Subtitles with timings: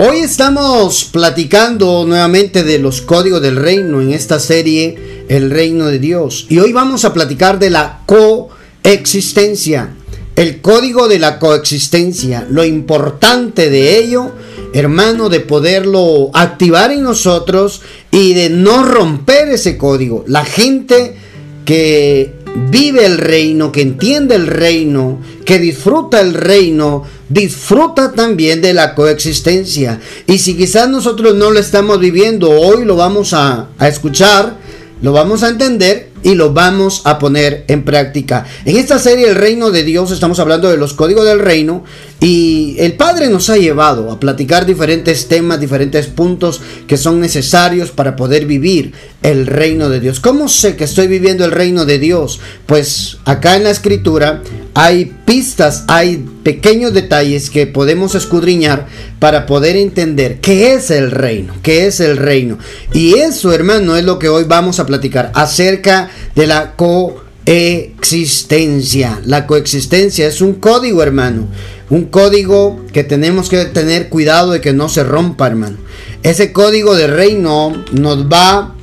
[0.00, 5.98] Hoy estamos platicando nuevamente de los códigos del reino en esta serie El reino de
[5.98, 6.46] Dios.
[6.48, 9.96] Y hoy vamos a platicar de la coexistencia.
[10.36, 12.46] El código de la coexistencia.
[12.48, 14.30] Lo importante de ello,
[14.72, 20.22] hermano, de poderlo activar en nosotros y de no romper ese código.
[20.28, 21.16] La gente
[21.64, 22.37] que
[22.70, 28.94] vive el reino, que entiende el reino, que disfruta el reino, disfruta también de la
[28.94, 30.00] coexistencia.
[30.26, 34.56] Y si quizás nosotros no lo estamos viviendo, hoy lo vamos a, a escuchar,
[35.00, 38.46] lo vamos a entender y lo vamos a poner en práctica.
[38.64, 41.84] En esta serie El Reino de Dios estamos hablando de los códigos del reino
[42.20, 47.90] y el Padre nos ha llevado a platicar diferentes temas, diferentes puntos que son necesarios
[47.90, 48.92] para poder vivir
[49.22, 50.20] el reino de Dios.
[50.20, 52.40] ¿Cómo sé que estoy viviendo el reino de Dios?
[52.66, 54.42] Pues acá en la escritura
[54.74, 58.86] hay pistas, hay pequeños detalles que podemos escudriñar
[59.18, 62.58] para poder entender qué es el reino, qué es el reino.
[62.92, 69.20] Y eso, hermano, es lo que hoy vamos a platicar acerca de la coexistencia.
[69.24, 71.48] La coexistencia es un código, hermano.
[71.90, 75.76] Un código que tenemos que tener cuidado de que no se rompa, hermano.
[76.22, 78.74] Ese código de reino nos va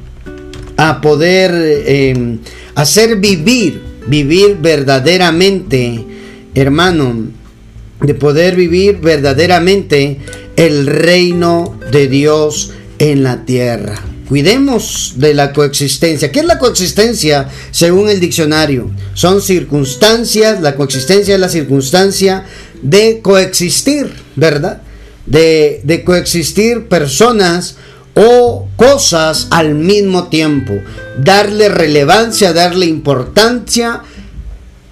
[0.78, 2.38] a poder eh,
[2.76, 6.04] hacer vivir vivir verdaderamente,
[6.54, 7.28] hermano,
[8.02, 10.20] de poder vivir verdaderamente
[10.56, 14.15] el reino de Dios en la tierra.
[14.28, 16.32] Cuidemos de la coexistencia.
[16.32, 18.90] ¿Qué es la coexistencia según el diccionario?
[19.14, 22.46] Son circunstancias, la coexistencia es la circunstancia
[22.82, 24.82] de coexistir, ¿verdad?
[25.28, 27.78] De, de coexistir personas
[28.16, 30.74] o cosas al mismo tiempo.
[31.20, 34.02] Darle relevancia, darle importancia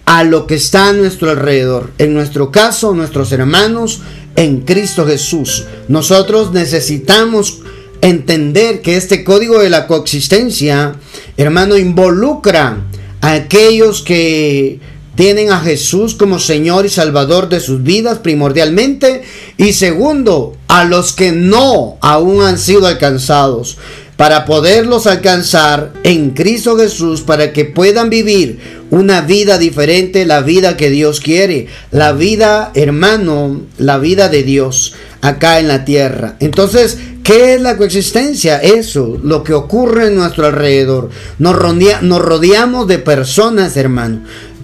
[0.05, 1.91] a lo que está a nuestro alrededor.
[1.97, 4.01] En nuestro caso, nuestros hermanos
[4.35, 5.65] en Cristo Jesús.
[5.87, 7.62] Nosotros necesitamos
[8.03, 10.95] entender que este código de la coexistencia,
[11.37, 12.83] hermano, involucra
[13.21, 14.79] a aquellos que
[15.15, 19.23] tienen a Jesús como Señor y Salvador de sus vidas primordialmente.
[19.57, 23.77] Y segundo, a los que no aún han sido alcanzados.
[24.17, 30.77] Para poderlos alcanzar en Cristo Jesús, para que puedan vivir una vida diferente, la vida
[30.77, 36.35] que Dios quiere, la vida, hermano, la vida de Dios acá en la tierra.
[36.39, 38.57] Entonces, ¿Qué es la coexistencia?
[38.57, 41.09] Eso, lo que ocurre en nuestro alrededor.
[41.39, 41.55] Nos,
[42.01, 44.23] nos rodeamos de personas, hermano.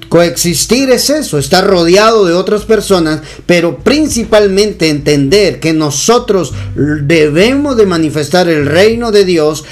[0.09, 7.85] Coexistir es eso, estar rodeado de otras personas, pero principalmente entender que nosotros debemos de
[7.85, 9.65] manifestar el reino de Dios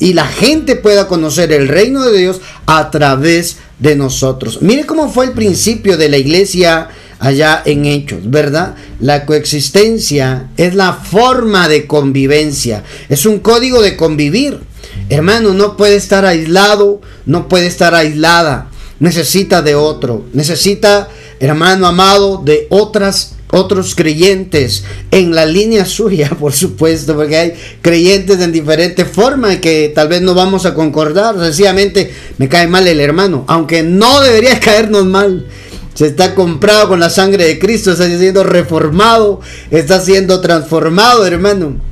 [0.00, 4.60] y la gente pueda conocer el reino de Dios a través de nosotros.
[4.60, 6.88] Mire cómo fue el principio de la iglesia
[7.18, 8.74] allá en Hechos, ¿verdad?
[9.00, 14.60] La coexistencia es la forma de convivencia, es un código de convivir.
[15.08, 18.68] Hermano, no puede estar aislado, no puede estar aislada
[19.02, 21.08] necesita de otro, necesita,
[21.40, 27.52] hermano amado, de otras otros creyentes en la línea suya, por supuesto, porque hay
[27.82, 31.34] creyentes en diferentes formas que tal vez no vamos a concordar.
[31.38, 35.46] Sencillamente me cae mal el hermano, aunque no debería caernos mal.
[35.94, 39.40] Se está comprado con la sangre de Cristo, está siendo reformado,
[39.72, 41.91] está siendo transformado, hermano.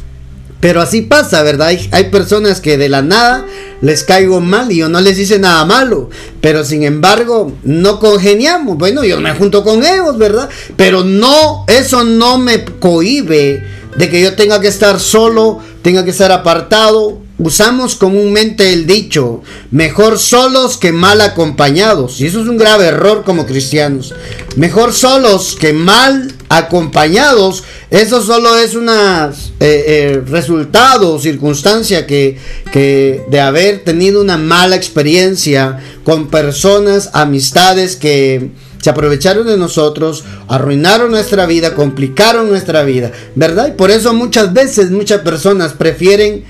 [0.60, 1.72] Pero así pasa, ¿verdad?
[1.91, 3.47] Hay, personas que de la nada
[3.81, 6.10] les caigo mal y yo no les hice nada malo.
[6.43, 8.76] Pero sin embargo, no congeniamos.
[8.76, 10.50] Bueno, yo me junto con ellos, ¿verdad?
[10.76, 13.65] Pero no, eso no me cohibe
[13.97, 17.20] de que yo tenga que estar solo, tenga que estar apartado.
[17.38, 22.20] Usamos comúnmente el dicho, mejor solos que mal acompañados.
[22.20, 24.15] Y eso es un grave error como cristianos.
[24.56, 27.62] Mejor solos que mal acompañados.
[27.91, 32.37] Eso solo es una eh, eh, resultado o circunstancia que,
[32.72, 38.50] que de haber tenido una mala experiencia con personas, amistades que
[38.82, 43.69] se aprovecharon de nosotros, arruinaron nuestra vida, complicaron nuestra vida, ¿verdad?
[43.69, 46.44] Y por eso muchas veces muchas personas prefieren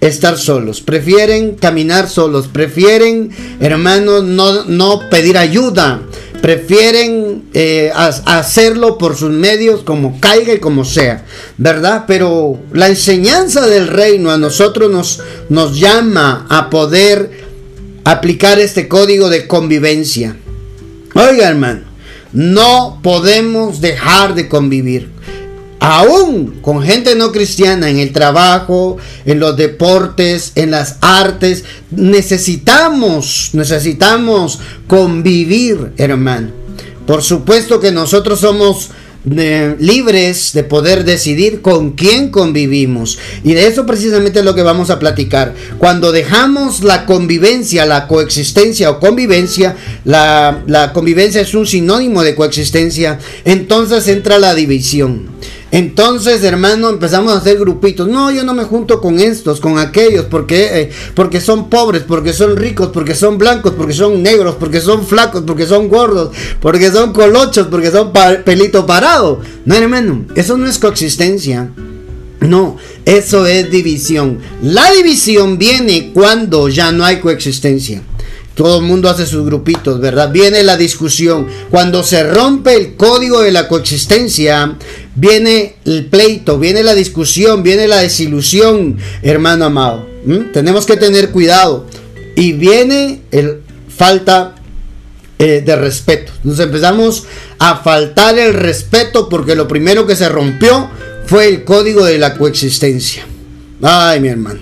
[0.00, 3.30] estar solos, prefieren caminar solos, prefieren,
[3.60, 6.02] hermanos, no, no pedir ayuda,
[6.40, 11.24] prefieren eh, hacerlo por sus medios como caiga y como sea,
[11.56, 12.04] ¿verdad?
[12.06, 17.30] Pero la enseñanza del reino a nosotros nos, nos llama a poder
[18.04, 20.36] aplicar este código de convivencia.
[21.14, 21.82] Oiga, hermano,
[22.32, 25.10] no podemos dejar de convivir
[25.80, 33.50] aún con gente no cristiana en el trabajo, en los deportes, en las artes, necesitamos,
[33.52, 36.50] necesitamos convivir, hermano.
[37.06, 38.90] Por supuesto que nosotros somos
[39.24, 43.18] libres de poder decidir con quién convivimos.
[43.44, 45.54] Y de eso precisamente es lo que vamos a platicar.
[45.78, 53.18] Cuando dejamos la convivencia, la coexistencia o convivencia, la convivencia es un sinónimo de coexistencia,
[53.44, 55.28] entonces entra la división.
[55.70, 58.08] Entonces, hermano, empezamos a hacer grupitos.
[58.08, 62.32] No, yo no me junto con estos, con aquellos, porque, eh, porque son pobres, porque
[62.32, 66.30] son ricos, porque son blancos, porque son negros, porque son flacos, porque son gordos,
[66.60, 68.12] porque son colochos, porque son
[68.44, 69.40] pelito parado.
[69.66, 71.70] No, hermano, eso no es coexistencia.
[72.40, 74.38] No, eso es división.
[74.62, 78.02] La división viene cuando ya no hay coexistencia.
[78.58, 80.32] Todo el mundo hace sus grupitos, ¿verdad?
[80.32, 81.46] Viene la discusión.
[81.70, 84.76] Cuando se rompe el código de la coexistencia,
[85.14, 90.08] viene el pleito, viene la discusión, viene la desilusión, hermano amado.
[90.52, 91.86] Tenemos que tener cuidado.
[92.34, 93.62] Y viene el
[93.96, 94.56] falta
[95.38, 96.32] eh, de respeto.
[96.42, 97.26] Nos empezamos
[97.60, 100.90] a faltar el respeto porque lo primero que se rompió
[101.26, 103.24] fue el código de la coexistencia.
[103.80, 104.58] Ay, mi hermano.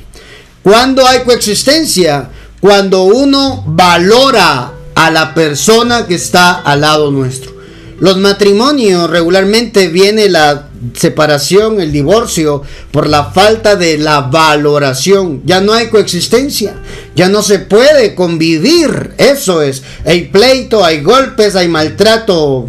[0.62, 2.28] Cuando hay coexistencia,
[2.60, 7.54] cuando uno valora a la persona que está al lado nuestro.
[7.98, 15.42] Los matrimonios regularmente viene la separación, el divorcio, por la falta de la valoración.
[15.46, 16.74] Ya no hay coexistencia,
[17.14, 19.12] ya no se puede convivir.
[19.16, 22.66] Eso es, hay pleito, hay golpes, hay maltrato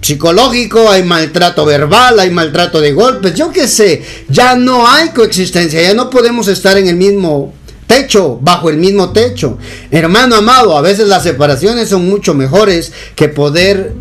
[0.00, 5.82] psicológico, hay maltrato verbal, hay maltrato de golpes, yo qué sé, ya no hay coexistencia,
[5.82, 7.52] ya no podemos estar en el mismo
[7.90, 9.58] techo, bajo el mismo techo.
[9.90, 13.94] Hermano amado, a veces las separaciones son mucho mejores que poder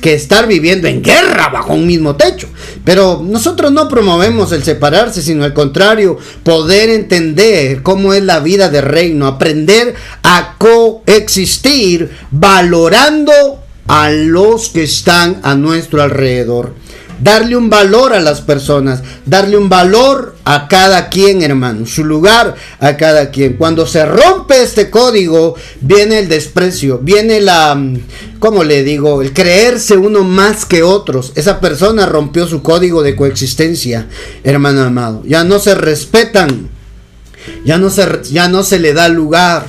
[0.00, 2.48] que estar viviendo en guerra bajo un mismo techo.
[2.86, 8.70] Pero nosotros no promovemos el separarse, sino al contrario, poder entender cómo es la vida
[8.70, 13.32] de reino, aprender a coexistir valorando
[13.88, 16.72] a los que están a nuestro alrededor
[17.20, 22.54] darle un valor a las personas, darle un valor a cada quien, hermano, su lugar
[22.80, 23.54] a cada quien.
[23.54, 27.80] Cuando se rompe este código, viene el desprecio, viene la,
[28.38, 29.22] ¿cómo le digo?
[29.22, 31.32] El creerse uno más que otros.
[31.34, 34.06] Esa persona rompió su código de coexistencia,
[34.42, 35.22] hermano amado.
[35.24, 36.68] Ya no se respetan,
[37.64, 39.66] ya no se, ya no se le da lugar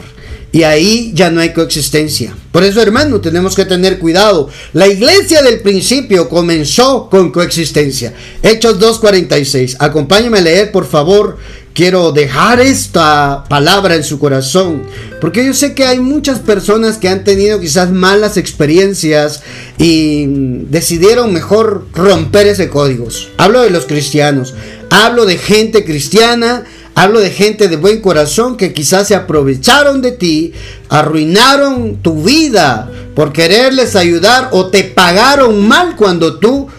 [0.51, 2.33] y ahí ya no hay coexistencia.
[2.55, 4.47] Por eso, hermano, tenemos que tener cuidado.
[4.71, 8.13] La iglesia del principio comenzó con coexistencia.
[8.41, 9.75] Hechos 2.46.
[9.77, 11.37] Acompáñame a leer, por favor.
[11.73, 14.83] Quiero dejar esta palabra en su corazón.
[15.19, 19.41] Porque yo sé que hay muchas personas que han tenido quizás malas experiencias
[19.77, 20.25] y
[20.69, 23.09] decidieron mejor romper ese código.
[23.35, 24.53] Hablo de los cristianos.
[24.89, 26.63] Hablo de gente cristiana
[26.95, 30.53] Hablo de gente de buen corazón que quizás se aprovecharon de ti,
[30.87, 36.69] arruinaron tu vida por quererles ayudar o te pagaron mal cuando tú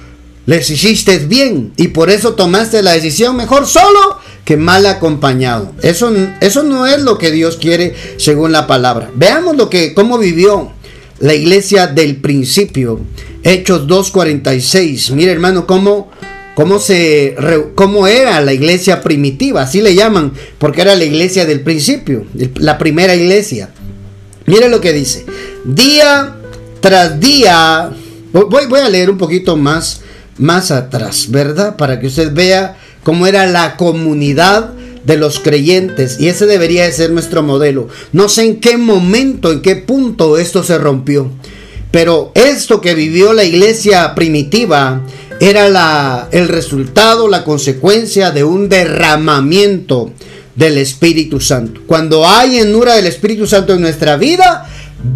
[0.46, 5.72] les hiciste bien y por eso tomaste la decisión mejor solo que mal acompañado.
[5.82, 6.10] Eso,
[6.40, 9.10] eso no es lo que Dios quiere según la palabra.
[9.14, 10.72] Veamos lo que cómo vivió
[11.18, 13.00] la iglesia del principio.
[13.42, 15.10] Hechos 2:46.
[15.12, 16.10] Mire, hermano, cómo
[16.56, 17.36] cómo, se,
[17.74, 22.24] cómo era la iglesia primitiva, así le llaman, porque era la iglesia del principio,
[22.54, 23.68] la primera iglesia.
[24.46, 25.26] Mire lo que dice,
[25.64, 26.34] día
[26.80, 27.90] tras día,
[28.32, 30.00] voy, voy a leer un poquito más,
[30.38, 31.76] más atrás, ¿verdad?
[31.76, 34.72] Para que usted vea cómo era la comunidad
[35.04, 37.88] de los creyentes y ese debería de ser nuestro modelo.
[38.12, 41.30] No sé en qué momento, en qué punto esto se rompió,
[41.90, 45.02] pero esto que vivió la iglesia primitiva
[45.40, 50.12] era la, el resultado, la consecuencia de un derramamiento
[50.54, 51.82] del Espíritu Santo.
[51.86, 54.66] Cuando hay enura del Espíritu Santo en nuestra vida,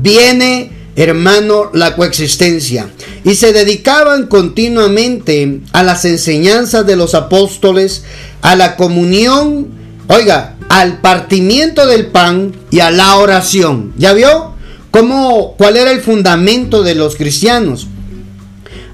[0.02, 2.90] viene, hermano, la coexistencia.
[3.24, 8.04] Y se dedicaban continuamente a las enseñanzas de los apóstoles,
[8.42, 9.68] a la comunión,
[10.08, 13.92] oiga, al partimiento del pan y a la oración.
[13.96, 14.54] ¿Ya vio?
[14.90, 17.86] ¿Cómo, ¿Cuál era el fundamento de los cristianos?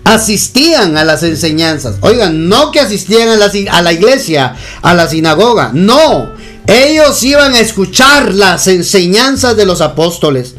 [0.06, 1.96] Asistían a las enseñanzas.
[2.00, 3.36] Oigan, no que asistían a
[3.82, 6.30] la, iglesia, a la sinagoga, no.
[6.68, 10.54] Ellos iban a escuchar las enseñanzas de los apóstoles.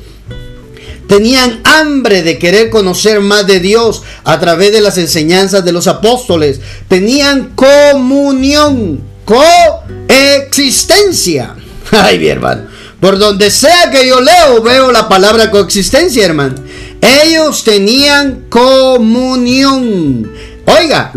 [1.08, 5.88] Tenían hambre de querer conocer más de Dios a través de las enseñanzas de los
[5.88, 6.60] apóstoles.
[6.90, 11.56] Tenían comunión, coexistencia.
[11.92, 12.64] Ay, mi hermano.
[13.00, 16.67] Por donde sea que yo leo, veo la palabra coexistencia, hermano.
[17.08, 20.32] Ellos tenían comunión.
[20.66, 21.14] Oiga,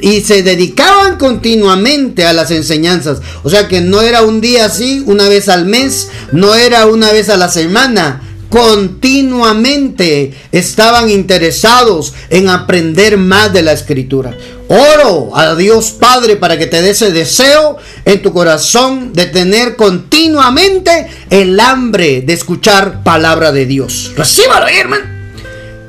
[0.00, 3.20] y se dedicaban continuamente a las enseñanzas.
[3.42, 7.12] O sea que no era un día así, una vez al mes, no era una
[7.12, 8.28] vez a la semana.
[8.50, 14.36] continuamente estaban interesados en aprender más de la escritura.
[14.68, 19.76] Oro a Dios Padre para que te dé ese deseo en tu corazón de tener
[19.76, 24.12] continuamente el hambre de escuchar palabra de Dios.
[24.16, 25.11] Recíbalo, hermano.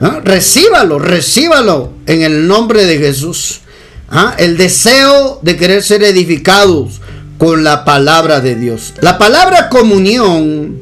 [0.04, 0.20] ¿Ah?
[0.22, 3.62] Recíbalo, recíbalo en el nombre de Jesús.
[4.10, 4.36] ¿Ah?
[4.38, 7.00] El deseo de querer ser edificados
[7.38, 8.94] con la palabra de Dios.
[9.00, 10.82] La palabra comunión,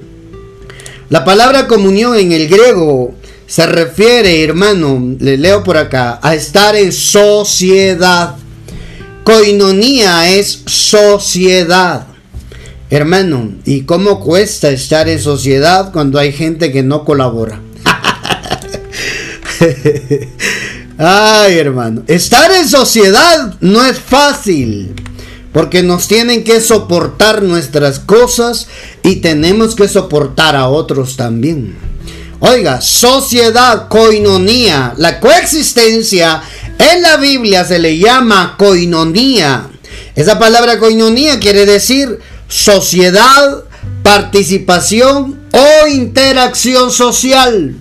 [1.09, 3.13] la palabra comunión en el griego
[3.45, 8.35] se refiere, hermano, le leo por acá, a estar en sociedad.
[9.23, 12.07] Coinonía es sociedad.
[12.89, 17.61] Hermano, ¿y cómo cuesta estar en sociedad cuando hay gente que no colabora?
[20.97, 24.93] Ay, hermano, estar en sociedad no es fácil.
[25.53, 28.67] Porque nos tienen que soportar nuestras cosas
[29.03, 31.75] y tenemos que soportar a otros también.
[32.39, 36.41] Oiga, sociedad, coinonía, la coexistencia
[36.79, 39.69] en la Biblia se le llama coinonía.
[40.15, 43.65] Esa palabra coinonía quiere decir sociedad,
[44.03, 47.75] participación o interacción social.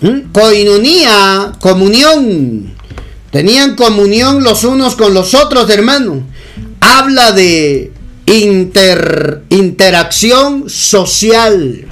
[0.00, 0.32] ¿Mm?
[0.32, 2.74] Coinonía, comunión.
[3.30, 6.26] Tenían comunión los unos con los otros, hermano.
[6.80, 7.92] Habla de
[8.26, 11.86] inter, interacción social.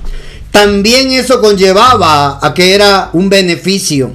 [0.51, 4.13] También eso conllevaba a que era un beneficio,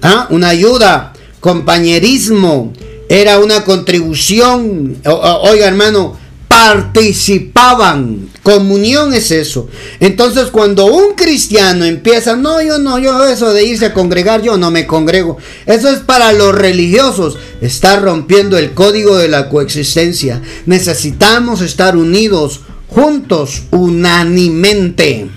[0.00, 0.28] ¿ah?
[0.30, 2.72] una ayuda, compañerismo,
[3.08, 4.96] era una contribución.
[5.04, 6.16] oiga hermano,
[6.52, 8.28] participaban.
[8.42, 9.70] Comunión es eso.
[10.00, 14.58] Entonces cuando un cristiano empieza, no, yo no, yo eso de irse a congregar, yo
[14.58, 15.38] no me congrego.
[15.64, 17.38] Eso es para los religiosos.
[17.62, 20.42] Está rompiendo el código de la coexistencia.
[20.66, 25.30] Necesitamos estar unidos, juntos, unánimemente.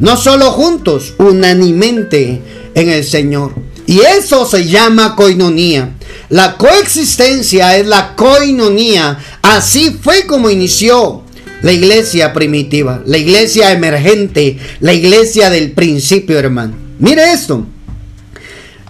[0.00, 2.40] No solo juntos, unánimemente
[2.74, 3.67] en el Señor.
[3.88, 5.94] Y eso se llama coinonía.
[6.28, 9.18] La coexistencia es la coinonía.
[9.40, 11.22] Así fue como inició
[11.62, 16.74] la iglesia primitiva, la iglesia emergente, la iglesia del principio, hermano.
[16.98, 17.64] Mire esto.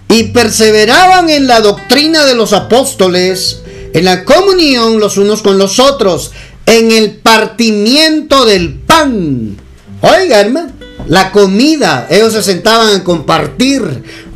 [0.08, 3.60] Y perseveraban en la doctrina de los apóstoles,
[3.92, 6.32] en la comunión los unos con los otros,
[6.66, 9.56] en el partimiento del pan.
[10.02, 10.77] Oiga, hermano
[11.08, 12.06] la comida.
[12.10, 13.82] Ellos se sentaban a compartir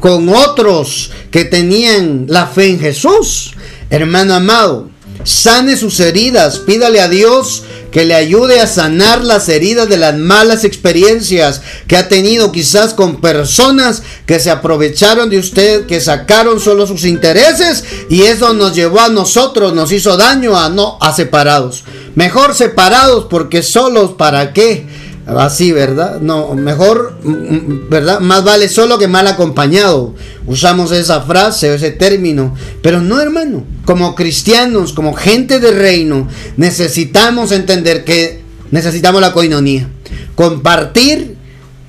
[0.01, 3.53] con otros que tenían la fe en Jesús.
[3.91, 4.89] Hermano amado,
[5.25, 10.17] sane sus heridas, pídale a Dios que le ayude a sanar las heridas de las
[10.17, 16.59] malas experiencias que ha tenido quizás con personas que se aprovecharon de usted, que sacaron
[16.59, 21.13] solo sus intereses y eso nos llevó a nosotros, nos hizo daño a no a
[21.13, 21.85] separados.
[22.15, 24.87] Mejor separados porque solos para qué?
[25.27, 26.21] Así, ¿verdad?
[26.21, 28.21] No, mejor, mm, mm, ¿verdad?
[28.21, 30.15] Más vale solo que mal acompañado.
[30.47, 32.55] Usamos esa frase, ese término.
[32.83, 33.65] Pero no, hermano.
[33.85, 39.89] Como cristianos, como gente de reino, necesitamos entender que necesitamos la coinonía.
[40.35, 41.37] Compartir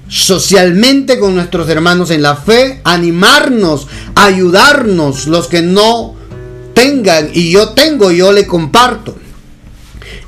[0.08, 6.16] socialmente con nuestros hermanos en la fe, animarnos, ayudarnos, los que no
[6.76, 9.16] tengan y yo tengo, yo le comparto.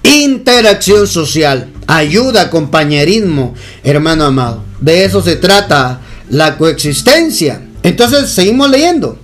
[0.04, 4.64] Interacción social ayuda, compañerismo, hermano amado.
[4.80, 7.62] De eso se trata la coexistencia.
[7.84, 9.20] Entonces seguimos leyendo.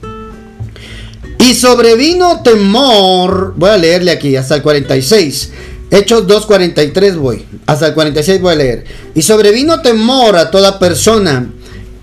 [1.39, 5.51] Y sobrevino temor, voy a leerle aquí hasta el 46.
[5.89, 8.86] Hechos 2.43 voy, hasta el 46 voy a leer.
[9.15, 11.50] Y sobrevino temor a toda persona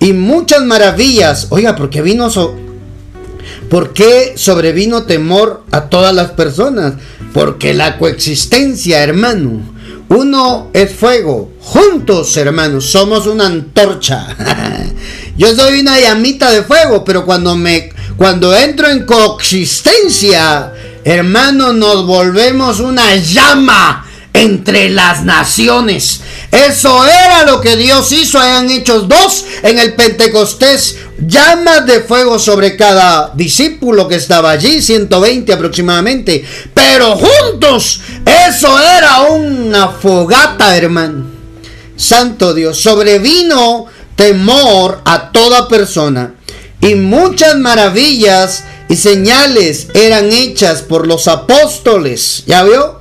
[0.01, 1.47] y muchas maravillas.
[1.51, 2.29] Oiga, ¿por qué vino
[3.71, 6.95] ¿Por qué sobrevino temor a todas las personas?
[7.35, 9.61] Porque la coexistencia, hermano,
[10.09, 11.53] uno es fuego.
[11.61, 14.27] Juntos, hermanos, somos una antorcha.
[15.37, 20.73] Yo soy una llamita de fuego, pero cuando me cuando entro en coexistencia,
[21.05, 24.08] hermanos, nos volvemos una llama
[24.39, 26.21] entre las naciones.
[26.53, 30.97] Eso era lo que Dios hizo en Hechos 2 en el Pentecostés.
[31.19, 36.45] Llamas de fuego sobre cada discípulo que estaba allí, 120 aproximadamente.
[36.73, 41.27] Pero juntos, eso era una fogata, hermano.
[41.97, 46.35] Santo Dios, sobrevino temor a toda persona
[46.81, 52.45] y muchas maravillas y señales eran hechas por los apóstoles.
[52.47, 52.98] ¿Ya vio?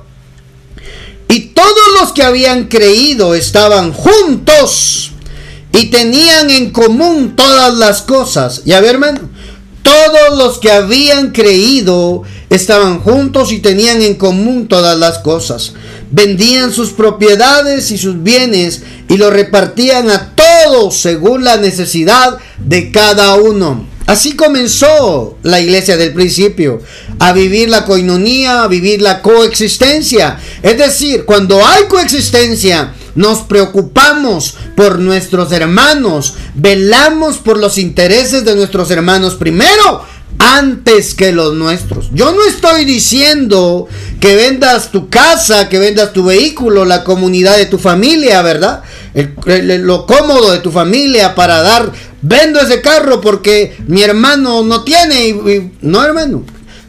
[1.28, 5.12] Y todos los que habían creído estaban juntos
[5.72, 8.62] y tenían en común todas las cosas.
[8.64, 9.20] Ya ver, hermano,
[9.82, 15.72] todos los que habían creído estaban juntos y tenían en común todas las cosas.
[16.10, 22.90] vendían sus propiedades y sus bienes y lo repartían a todos según la necesidad de
[22.90, 23.84] cada uno.
[24.08, 26.80] Así comenzó la iglesia del principio,
[27.18, 30.38] a vivir la coinonía, a vivir la coexistencia.
[30.62, 38.54] Es decir, cuando hay coexistencia, nos preocupamos por nuestros hermanos, velamos por los intereses de
[38.54, 40.02] nuestros hermanos primero
[40.38, 42.08] antes que los nuestros.
[42.14, 43.88] Yo no estoy diciendo
[44.20, 48.82] que vendas tu casa, que vendas tu vehículo, la comunidad de tu familia, ¿verdad?
[49.14, 51.90] lo cómodo de tu familia para dar,
[52.22, 55.72] vendo ese carro porque mi hermano no tiene.
[55.80, 56.44] no, hermano.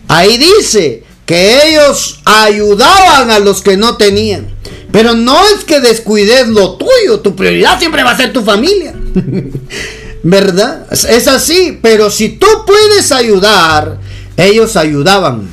[0.07, 4.47] Ahí dice que ellos ayudaban a los que no tenían.
[4.91, 8.93] Pero no es que descuides lo tuyo, tu prioridad siempre va a ser tu familia.
[10.23, 10.87] ¿Verdad?
[10.91, 13.99] Es así, pero si tú puedes ayudar,
[14.35, 15.47] ellos ayudaban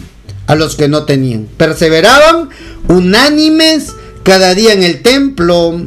[0.47, 1.47] a los que no tenían.
[1.57, 2.49] Perseveraban
[2.89, 3.93] unánimes
[4.23, 5.83] cada día en el templo,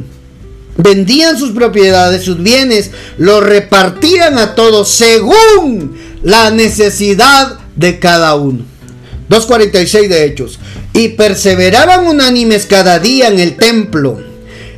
[0.82, 8.64] vendían sus propiedades, sus bienes, los repartían a todos según la necesidad de cada uno.
[9.28, 10.58] 2.46 de Hechos.
[10.92, 14.20] Y perseveraban unánimes cada día en el templo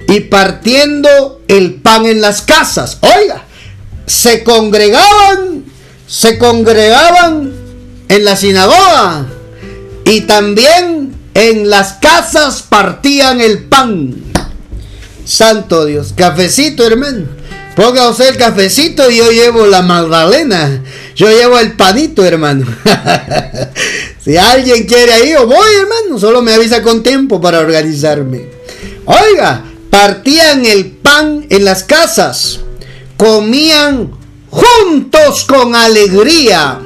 [0.09, 2.99] y partiendo el pan en las casas.
[3.01, 3.45] Oiga,
[4.07, 5.65] se congregaban,
[6.07, 7.53] se congregaban
[8.09, 9.27] en la sinagoga
[10.05, 14.32] y también en las casas partían el pan.
[15.25, 17.27] Santo Dios, cafecito hermano.
[17.75, 20.83] Ponga el cafecito y yo llevo la magdalena.
[21.17, 22.67] Yo llevo el panito, hermano.
[24.25, 26.19] si alguien quiere ahí, yo voy, hermano.
[26.19, 28.47] Solo me avisa con tiempo para organizarme.
[29.07, 32.61] Oiga, partían el pan en las casas
[33.23, 34.11] comían
[34.51, 36.81] juntos con alegría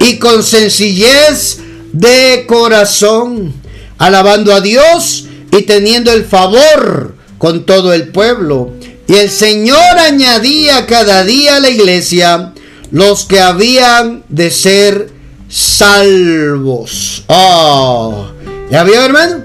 [0.00, 1.58] y con sencillez
[1.92, 3.54] de corazón,
[3.96, 8.72] alabando a Dios y teniendo el favor con todo el pueblo.
[9.06, 12.52] Y el Señor añadía cada día a la iglesia
[12.90, 15.10] los que habían de ser
[15.48, 17.24] salvos.
[17.28, 18.28] Oh,
[18.70, 19.44] ¿ya vio, hermano?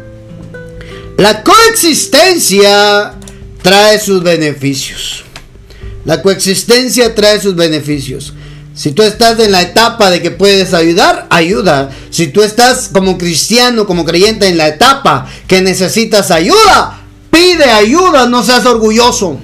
[1.18, 3.14] La coexistencia
[3.62, 5.24] trae sus beneficios.
[6.06, 8.34] La coexistencia trae sus beneficios.
[8.76, 11.92] Si tú estás en la etapa de que puedes ayudar, ayuda.
[12.10, 17.03] Si tú estás como cristiano, como creyente en la etapa que necesitas ayuda,
[17.34, 19.40] pide ayuda, no seas orgulloso.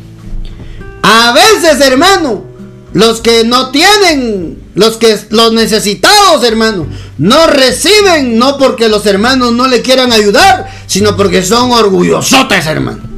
[1.02, 2.46] A veces, hermano,
[2.94, 9.54] los que no tienen, los que los necesitados, hermano, no reciben no porque los hermanos
[9.54, 13.10] no le quieran ayudar, sino porque son orgullosotes, hermano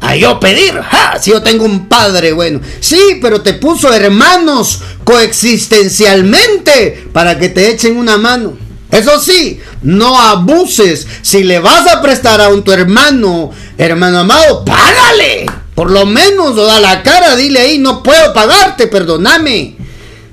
[0.00, 0.80] a yo pedir.
[1.20, 2.60] Si yo tengo un padre bueno.
[2.80, 8.54] Sí, pero te puso hermanos coexistencialmente para que te echen una mano.
[8.90, 11.06] Eso sí, no abuses.
[11.22, 15.46] Si le vas a prestar a un tu hermano, hermano amado, págale.
[15.74, 19.76] Por lo menos o da la cara, dile ahí, no puedo pagarte, perdóname.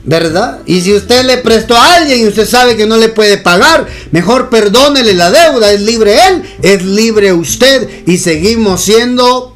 [0.03, 0.59] ¿Verdad?
[0.65, 3.87] Y si usted le prestó a alguien y usted sabe que no le puede pagar,
[4.11, 5.71] mejor perdónele la deuda.
[5.71, 9.53] Es libre él, es libre usted y seguimos siendo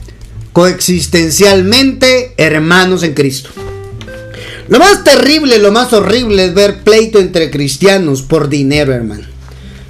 [0.52, 3.50] coexistencialmente hermanos en Cristo.
[4.72, 9.26] Lo más terrible, lo más horrible es ver pleito entre cristianos por dinero, hermano.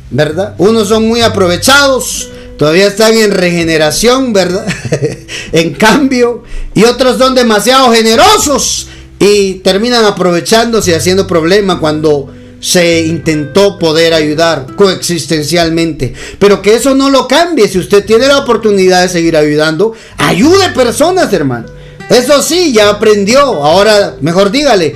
[0.10, 0.56] ¿Verdad?
[0.58, 4.66] Unos son muy aprovechados, todavía están en regeneración, ¿verdad?
[5.52, 6.42] en cambio,
[6.74, 8.88] y otros son demasiado generosos
[9.20, 16.16] y terminan aprovechándose y haciendo problema cuando se intentó poder ayudar coexistencialmente.
[16.40, 17.68] Pero que eso no lo cambie.
[17.68, 21.81] Si usted tiene la oportunidad de seguir ayudando, ayude personas, hermano.
[22.12, 23.40] Eso sí, ya aprendió.
[23.40, 24.96] Ahora, mejor dígale,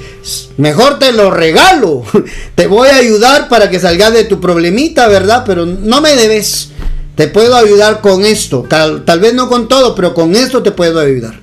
[0.58, 2.04] mejor te lo regalo.
[2.56, 5.43] Te voy a ayudar para que salgas de tu problemita, ¿verdad?
[5.45, 6.69] Pero no me debes.
[7.15, 8.65] Te puedo ayudar con esto.
[8.69, 11.39] Tal, tal vez no con todo, pero con esto te puedo ayudar.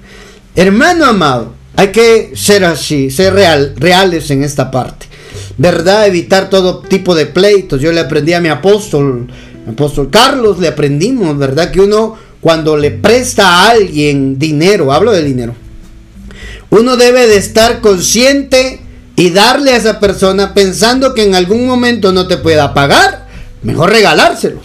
[0.54, 5.06] Hermano amado, hay que ser así, ser real, reales en esta parte.
[5.56, 6.06] ¿verdad?
[6.06, 7.80] Evitar todo tipo de pleitos.
[7.80, 9.28] Yo le aprendí a mi apóstol,
[9.68, 11.70] apóstol Carlos, le aprendimos, ¿verdad?
[11.70, 15.54] Que uno cuando le presta a alguien dinero, hablo de dinero,
[16.72, 18.80] uno debe de estar consciente
[19.14, 23.28] y darle a esa persona pensando que en algún momento no te pueda pagar,
[23.62, 24.62] mejor regalárselo,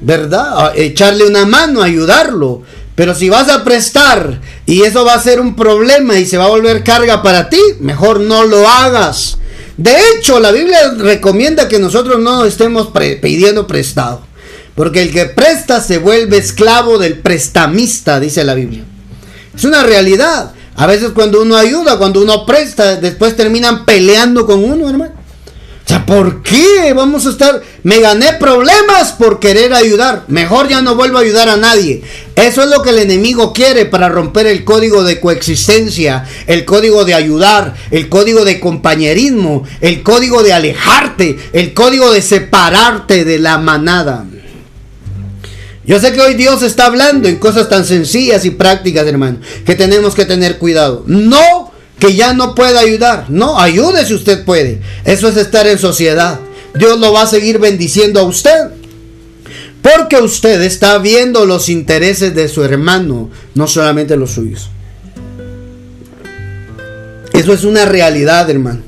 [0.00, 0.72] ¿verdad?
[0.74, 2.62] Echarle una mano, ayudarlo.
[2.94, 6.46] Pero si vas a prestar y eso va a ser un problema y se va
[6.46, 9.36] a volver carga para ti, mejor no lo hagas.
[9.76, 12.88] De hecho, la Biblia recomienda que nosotros no estemos
[13.20, 14.22] pidiendo prestado.
[14.74, 18.84] Porque el que presta se vuelve esclavo del prestamista, dice la Biblia.
[19.54, 20.52] Es una realidad.
[20.76, 25.12] A veces cuando uno ayuda, cuando uno presta, después terminan peleando con uno, hermano.
[25.86, 27.62] O sea, ¿por qué vamos a estar?
[27.84, 30.24] Me gané problemas por querer ayudar.
[30.26, 32.02] Mejor ya no vuelvo a ayudar a nadie.
[32.34, 37.04] Eso es lo que el enemigo quiere para romper el código de coexistencia, el código
[37.04, 43.38] de ayudar, el código de compañerismo, el código de alejarte, el código de separarte de
[43.38, 44.26] la manada.
[45.86, 49.76] Yo sé que hoy Dios está hablando en cosas tan sencillas y prácticas, hermano, que
[49.76, 51.04] tenemos que tener cuidado.
[51.06, 53.26] No que ya no pueda ayudar.
[53.28, 54.80] No, ayude si usted puede.
[55.04, 56.40] Eso es estar en sociedad.
[56.74, 58.70] Dios lo va a seguir bendiciendo a usted.
[59.80, 64.68] Porque usted está viendo los intereses de su hermano, no solamente los suyos.
[67.32, 68.80] Eso es una realidad, hermano.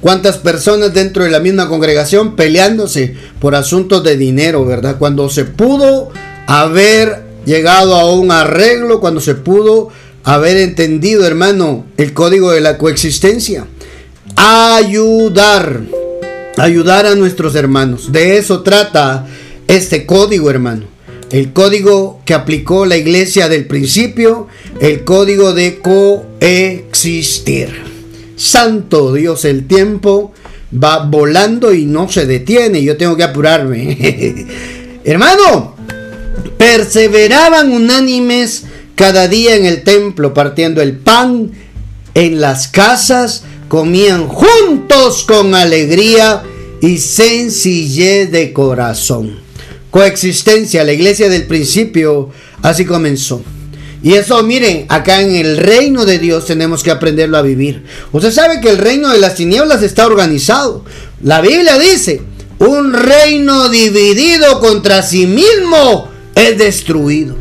[0.00, 4.96] ¿Cuántas personas dentro de la misma congregación peleándose por asuntos de dinero, verdad?
[4.98, 6.10] Cuando se pudo
[6.46, 9.88] haber llegado a un arreglo, cuando se pudo
[10.24, 13.66] haber entendido, hermano, el código de la coexistencia.
[14.34, 15.82] Ayudar,
[16.56, 18.10] ayudar a nuestros hermanos.
[18.12, 19.26] De eso trata
[19.68, 20.84] este código, hermano.
[21.30, 24.48] El código que aplicó la iglesia del principio,
[24.80, 25.78] el código de
[26.40, 27.68] coexistir.
[28.36, 30.32] Santo Dios, el tiempo
[30.72, 32.82] va volando y no se detiene.
[32.82, 34.46] Yo tengo que apurarme.
[35.04, 35.75] Hermano,
[36.58, 38.64] perseveraban unánimes
[38.94, 41.52] cada día en el templo partiendo el pan,
[42.14, 46.42] en las casas comían juntos con alegría
[46.80, 49.38] y sencillez de corazón.
[49.90, 52.30] Coexistencia, la iglesia del principio
[52.62, 53.42] así comenzó.
[54.02, 57.82] Y eso, miren, acá en el reino de Dios tenemos que aprenderlo a vivir.
[58.12, 60.84] Usted sabe que el reino de las tinieblas está organizado.
[61.22, 62.22] La Biblia dice,
[62.58, 67.34] un reino dividido contra sí mismo es destruido.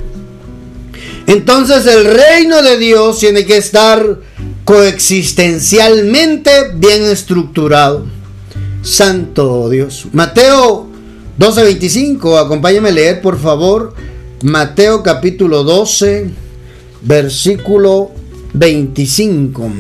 [1.28, 4.20] Entonces el reino de Dios tiene que estar
[4.64, 8.06] coexistencialmente bien estructurado.
[8.82, 10.08] Santo Dios.
[10.14, 10.88] Mateo
[11.38, 13.94] 12:25, acompáñame a leer por favor.
[14.44, 16.30] Mateo capítulo 12,
[17.02, 18.12] versículo
[18.54, 19.72] 25.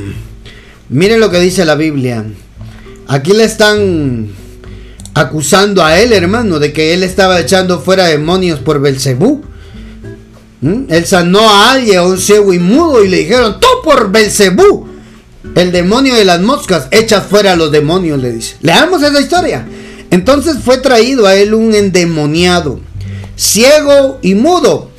[0.89, 2.25] Miren lo que dice la Biblia.
[3.07, 4.29] Aquí le están
[5.15, 9.43] acusando a él, hermano, de que él estaba echando fuera demonios por Belcebú.
[10.61, 10.83] ¿Mm?
[10.89, 14.87] Él sanó a alguien, a un ciego y mudo, y le dijeron, tú por Belcebú,
[15.55, 18.57] el demonio de las moscas, echa fuera a los demonios, le dice.
[18.61, 19.65] Leamos esa historia.
[20.11, 22.79] Entonces fue traído a él un endemoniado,
[23.37, 24.91] ciego y mudo,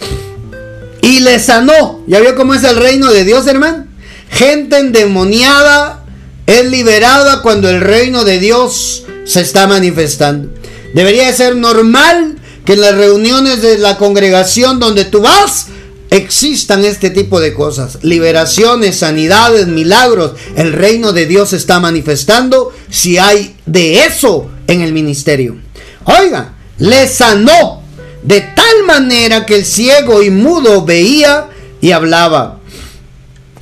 [1.02, 2.00] y le sanó.
[2.06, 3.86] ¿Ya vio cómo es el reino de Dios, hermano?
[4.30, 6.04] Gente endemoniada
[6.46, 10.48] es liberada cuando el reino de Dios se está manifestando.
[10.94, 15.66] Debería ser normal que en las reuniones de la congregación donde tú vas
[16.10, 17.98] existan este tipo de cosas.
[18.02, 20.32] Liberaciones, sanidades, milagros.
[20.56, 25.56] El reino de Dios se está manifestando si hay de eso en el ministerio.
[26.04, 27.82] Oiga, le sanó
[28.22, 31.48] de tal manera que el ciego y mudo veía
[31.80, 32.60] y hablaba.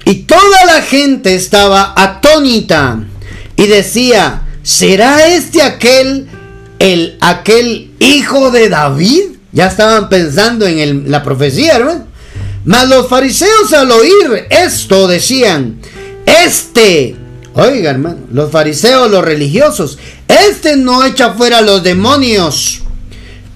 [0.04, 3.04] Y toda la gente estaba atónita
[3.56, 6.28] y decía, ¿será este aquel
[6.78, 9.22] el aquel hijo de David.
[9.52, 12.06] Ya estaban pensando en la profecía, hermano.
[12.64, 15.80] Mas los fariseos al oír esto decían,
[16.24, 17.14] este,
[17.54, 19.98] oiga hermano, los fariseos, los religiosos,
[20.28, 22.80] este no echa fuera los demonios.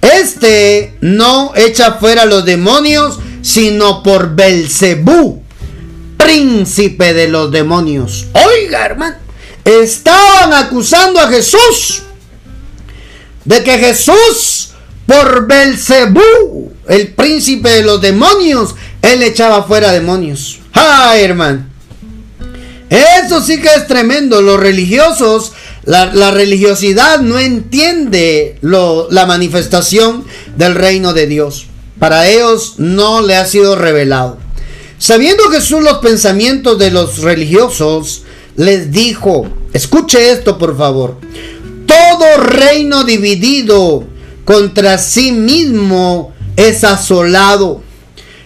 [0.01, 5.43] Este no echa fuera los demonios, sino por Belcebú,
[6.17, 8.27] príncipe de los demonios.
[8.33, 9.17] Oiga, hermano,
[9.69, 12.01] estaban acusando a Jesús
[13.45, 14.71] de que Jesús,
[15.05, 20.59] por Belcebú, el príncipe de los demonios, él echaba fuera demonios.
[20.73, 21.65] ¡Ay, hermano!
[22.89, 24.41] Eso sí que es tremendo.
[24.41, 25.53] Los religiosos,
[25.83, 30.25] la, religiosidad no entiende la manifestación
[30.57, 31.67] del reino de Dios.
[31.99, 34.37] Para ellos no le ha sido revelado.
[34.97, 38.23] Sabiendo Jesús los pensamientos de los religiosos,
[38.59, 41.17] les dijo, escuche esto por favor,
[41.85, 44.03] todo reino dividido
[44.43, 47.81] contra sí mismo es asolado.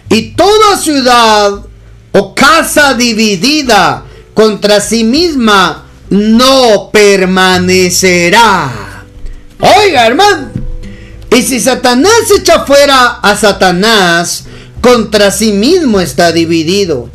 [0.08, 1.66] Y toda ciudad
[2.12, 8.70] o casa dividida contra sí misma no permanecerá.
[9.58, 10.50] Oiga, hermano.
[11.36, 14.44] Y si Satanás echa fuera a Satanás,
[14.80, 17.10] contra sí mismo está dividido.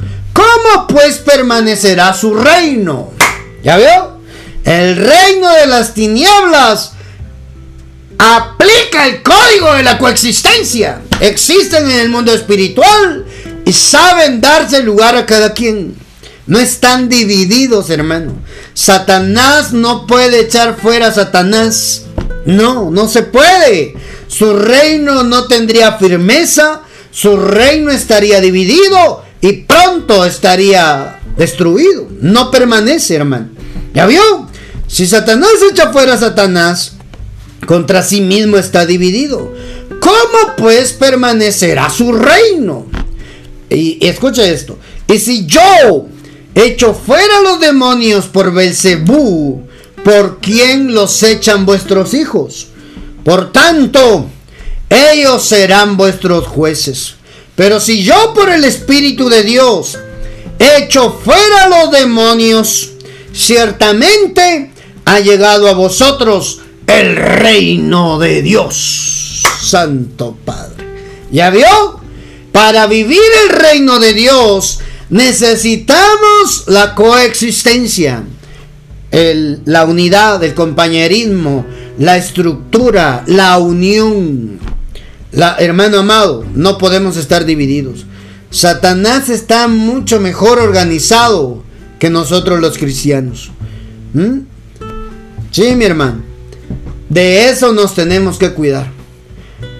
[0.61, 3.11] ¿Cómo pues permanecerá su reino?
[3.63, 4.19] ¿Ya veo?
[4.63, 6.93] El reino de las tinieblas
[8.17, 11.01] aplica el código de la coexistencia.
[11.21, 13.25] Existen en el mundo espiritual
[13.65, 15.95] y saben darse lugar a cada quien.
[16.47, 18.33] No están divididos, hermano.
[18.73, 22.03] Satanás no puede echar fuera a Satanás.
[22.45, 23.95] No, no se puede.
[24.27, 26.81] Su reino no tendría firmeza.
[27.11, 32.07] Su reino estaría dividido y pronto estaría destruido.
[32.21, 33.49] No permanece, hermano.
[33.93, 34.49] ¿Ya vio?
[34.87, 36.93] Si Satanás echa fuera a Satanás,
[37.65, 39.53] contra sí mismo está dividido.
[40.01, 42.87] ¿Cómo pues permanecerá su reino?
[43.69, 44.77] Y, escucha esto.
[45.07, 46.07] Y si yo
[46.55, 49.67] echo fuera los demonios por Belcebú,
[50.03, 52.67] ¿por quién los echan vuestros hijos?
[53.23, 54.27] Por tanto,
[54.89, 57.15] ellos serán vuestros jueces.
[57.59, 59.99] Pero si yo por el Espíritu de Dios
[60.57, 62.91] echo fuera los demonios,
[63.33, 64.71] ciertamente
[65.03, 69.43] ha llegado a vosotros el reino de Dios.
[69.61, 70.85] Santo Padre.
[71.33, 71.99] ¿Ya vio?
[72.53, 78.23] Para vivir el reino de Dios necesitamos la coexistencia,
[79.11, 81.65] la unidad, el compañerismo,
[81.97, 84.78] la estructura, la unión.
[85.31, 88.05] La, hermano amado, no podemos estar divididos.
[88.51, 91.63] Satanás está mucho mejor organizado
[91.99, 93.51] que nosotros los cristianos.
[94.13, 94.39] ¿Mm?
[95.51, 96.23] Sí, mi hermano.
[97.09, 98.91] De eso nos tenemos que cuidar.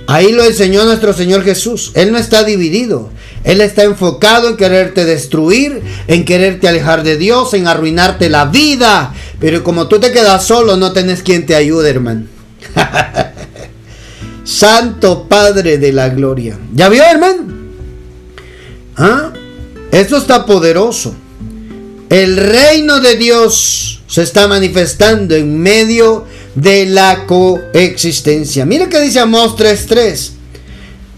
[0.07, 1.91] Ahí lo enseñó nuestro Señor Jesús.
[1.93, 3.11] Él no está dividido.
[3.43, 9.13] Él está enfocado en quererte destruir, en quererte alejar de Dios, en arruinarte la vida.
[9.39, 12.25] Pero como tú te quedas solo, no tenés quien te ayude, hermano.
[14.49, 16.57] Santo Padre de la Gloria.
[16.73, 17.43] ¿Ya vio, hermano?
[18.97, 19.31] ¿Ah?
[19.91, 21.13] Esto está poderoso.
[22.09, 28.65] El reino de Dios se está manifestando en medio de la coexistencia.
[28.65, 30.31] Mire que dice Amos 3:3.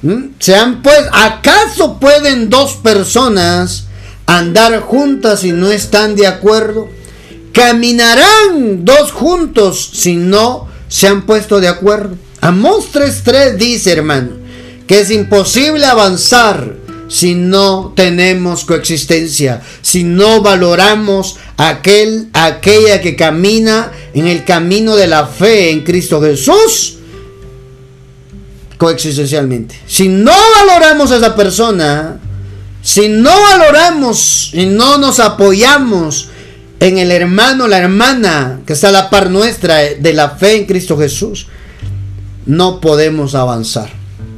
[0.01, 0.23] ¿Mm?
[0.37, 3.85] Sean pues, ¿acaso pueden dos personas
[4.25, 6.89] andar juntas si no están de acuerdo?
[7.53, 12.17] Caminarán dos juntos si no se han puesto de acuerdo.
[12.41, 14.31] Amos 3:3 dice, hermano,
[14.87, 16.75] que es imposible avanzar
[17.07, 25.07] si no tenemos coexistencia, si no valoramos aquel, aquella que camina en el camino de
[25.07, 26.97] la fe en Cristo Jesús
[28.77, 29.79] coexistencialmente.
[29.85, 32.19] Si no valoramos a esa persona,
[32.81, 36.29] si no valoramos y no nos apoyamos
[36.79, 40.65] en el hermano, la hermana que está a la par nuestra de la fe en
[40.65, 41.45] Cristo Jesús,
[42.45, 43.89] no podemos avanzar.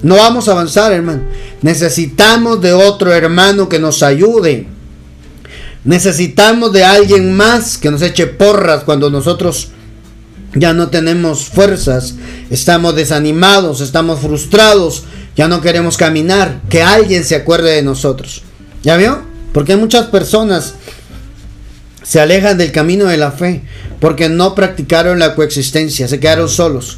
[0.01, 1.23] No vamos a avanzar, hermano.
[1.61, 4.67] Necesitamos de otro hermano que nos ayude.
[5.85, 9.69] Necesitamos de alguien más que nos eche porras cuando nosotros
[10.55, 12.15] ya no tenemos fuerzas,
[12.49, 15.03] estamos desanimados, estamos frustrados,
[15.35, 16.61] ya no queremos caminar.
[16.69, 18.43] Que alguien se acuerde de nosotros.
[18.83, 19.23] ¿Ya vio?
[19.53, 20.75] Porque muchas personas
[22.03, 23.63] se alejan del camino de la fe
[23.99, 26.97] porque no practicaron la coexistencia, se quedaron solos.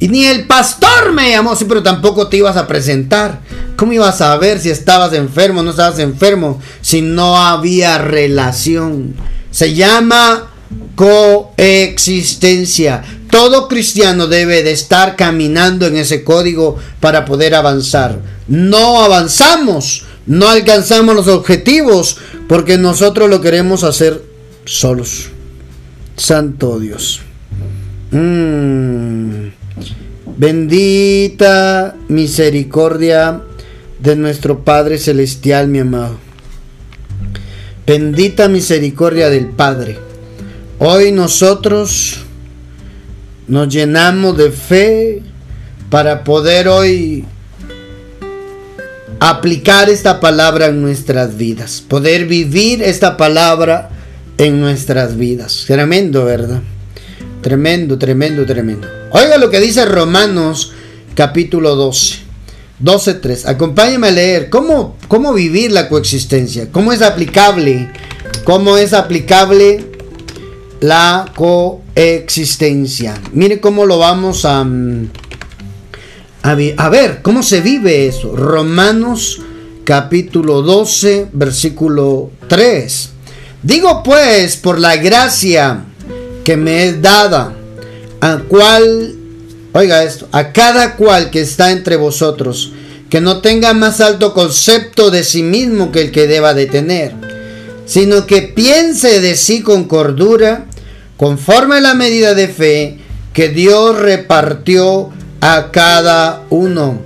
[0.00, 3.42] Y ni el pastor me llamó, sí, pero tampoco te ibas a presentar.
[3.76, 6.58] ¿Cómo ibas a ver si estabas enfermo o no estabas enfermo?
[6.80, 9.14] Si no había relación.
[9.50, 10.52] Se llama
[10.94, 13.02] coexistencia.
[13.30, 18.20] Todo cristiano debe de estar caminando en ese código para poder avanzar.
[18.48, 22.16] No avanzamos, no alcanzamos los objetivos
[22.48, 24.24] porque nosotros lo queremos hacer
[24.64, 25.28] solos.
[26.16, 27.20] Santo Dios.
[28.12, 29.59] Mmm.
[30.36, 33.42] Bendita misericordia
[33.98, 36.16] de nuestro Padre Celestial, mi amado.
[37.86, 39.98] Bendita misericordia del Padre.
[40.78, 42.24] Hoy nosotros
[43.48, 45.22] nos llenamos de fe
[45.90, 47.24] para poder hoy
[49.18, 53.90] aplicar esta palabra en nuestras vidas, poder vivir esta palabra
[54.38, 55.64] en nuestras vidas.
[55.66, 56.62] Tremendo, ¿verdad?
[57.42, 58.86] Tremendo, tremendo, tremendo.
[59.12, 60.72] Oiga lo que dice Romanos
[61.14, 62.30] capítulo 12.
[62.82, 63.46] 12.3.
[63.46, 67.90] Acompáñame a leer cómo, cómo vivir la coexistencia, cómo es aplicable,
[68.44, 69.84] cómo es aplicable
[70.80, 73.20] la coexistencia.
[73.32, 75.10] Mire cómo lo vamos a, mm,
[76.42, 78.34] a, a ver, cómo se vive eso.
[78.34, 79.42] Romanos
[79.84, 83.10] capítulo 12, versículo 3.
[83.62, 85.84] Digo pues, por la gracia
[86.44, 87.54] que me es dada,
[88.20, 89.14] a cual,
[89.72, 92.72] oiga esto, a cada cual que está entre vosotros,
[93.08, 97.12] que no tenga más alto concepto de sí mismo que el que deba de tener,
[97.86, 100.66] sino que piense de sí con cordura,
[101.16, 102.98] conforme a la medida de fe
[103.32, 107.00] que Dios repartió a cada uno.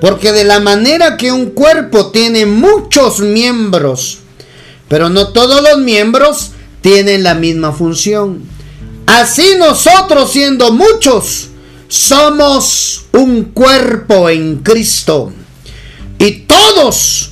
[0.00, 4.18] Porque de la manera que un cuerpo tiene muchos miembros,
[4.86, 8.42] pero no todos los miembros tienen la misma función.
[9.08, 11.48] Así nosotros siendo muchos,
[11.88, 15.32] somos un cuerpo en Cristo.
[16.18, 17.30] Y todos,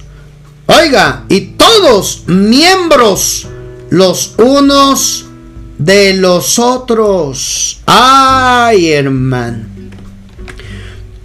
[0.65, 3.47] oiga, y todos miembros
[3.91, 5.27] los unos
[5.77, 7.81] de los otros.
[7.85, 9.67] Ay, hermano.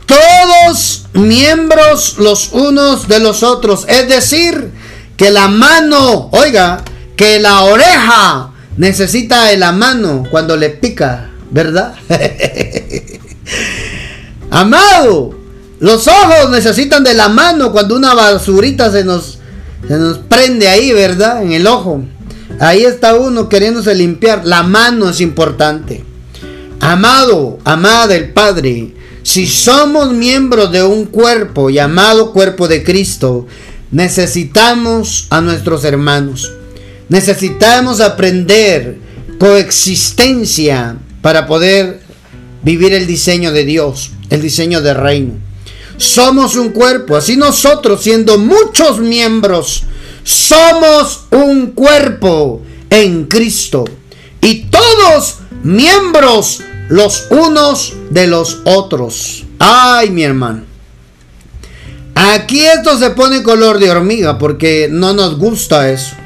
[0.06, 3.86] Todos miembros los unos de los otros.
[3.88, 4.70] Es decir,
[5.16, 6.84] que la mano, oiga,
[7.16, 11.96] que la oreja necesita de la mano cuando le pica, ¿verdad?
[14.50, 15.36] Amado,
[15.80, 19.40] los ojos necesitan de la mano cuando una basurita se nos,
[19.88, 21.42] se nos prende ahí, ¿verdad?
[21.42, 22.04] En el ojo.
[22.60, 24.46] Ahí está uno queriéndose limpiar.
[24.46, 26.04] La mano es importante.
[26.80, 33.48] Amado, amada del Padre, si somos miembros de un cuerpo llamado cuerpo de Cristo,
[33.92, 36.52] necesitamos a nuestros hermanos.
[37.12, 38.98] Necesitamos aprender
[39.38, 42.00] coexistencia para poder
[42.64, 45.34] vivir el diseño de Dios, el diseño del reino.
[45.98, 49.84] Somos un cuerpo, así nosotros siendo muchos miembros,
[50.24, 53.84] somos un cuerpo en Cristo.
[54.40, 59.44] Y todos miembros los unos de los otros.
[59.60, 60.64] Ay, mi hermano.
[62.16, 66.21] Aquí esto se pone color de hormiga porque no nos gusta eso.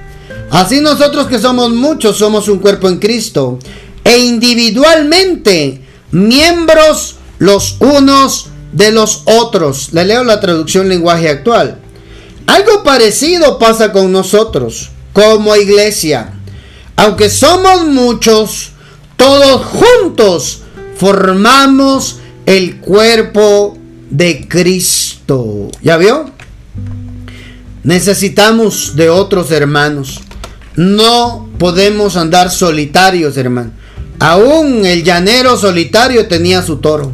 [0.51, 3.59] Así nosotros que somos muchos somos un cuerpo en Cristo
[4.03, 5.81] e individualmente
[6.11, 9.93] miembros los unos de los otros.
[9.93, 11.79] Le leo la traducción lenguaje actual.
[12.47, 16.33] Algo parecido pasa con nosotros como iglesia.
[16.95, 18.71] Aunque somos muchos,
[19.17, 20.61] todos juntos
[20.97, 23.77] formamos el cuerpo
[24.09, 25.69] de Cristo.
[25.81, 26.29] ¿Ya vio?
[27.83, 30.21] Necesitamos de otros hermanos.
[30.75, 33.71] No podemos andar solitarios, hermano.
[34.19, 37.11] Aún el llanero solitario tenía su toro.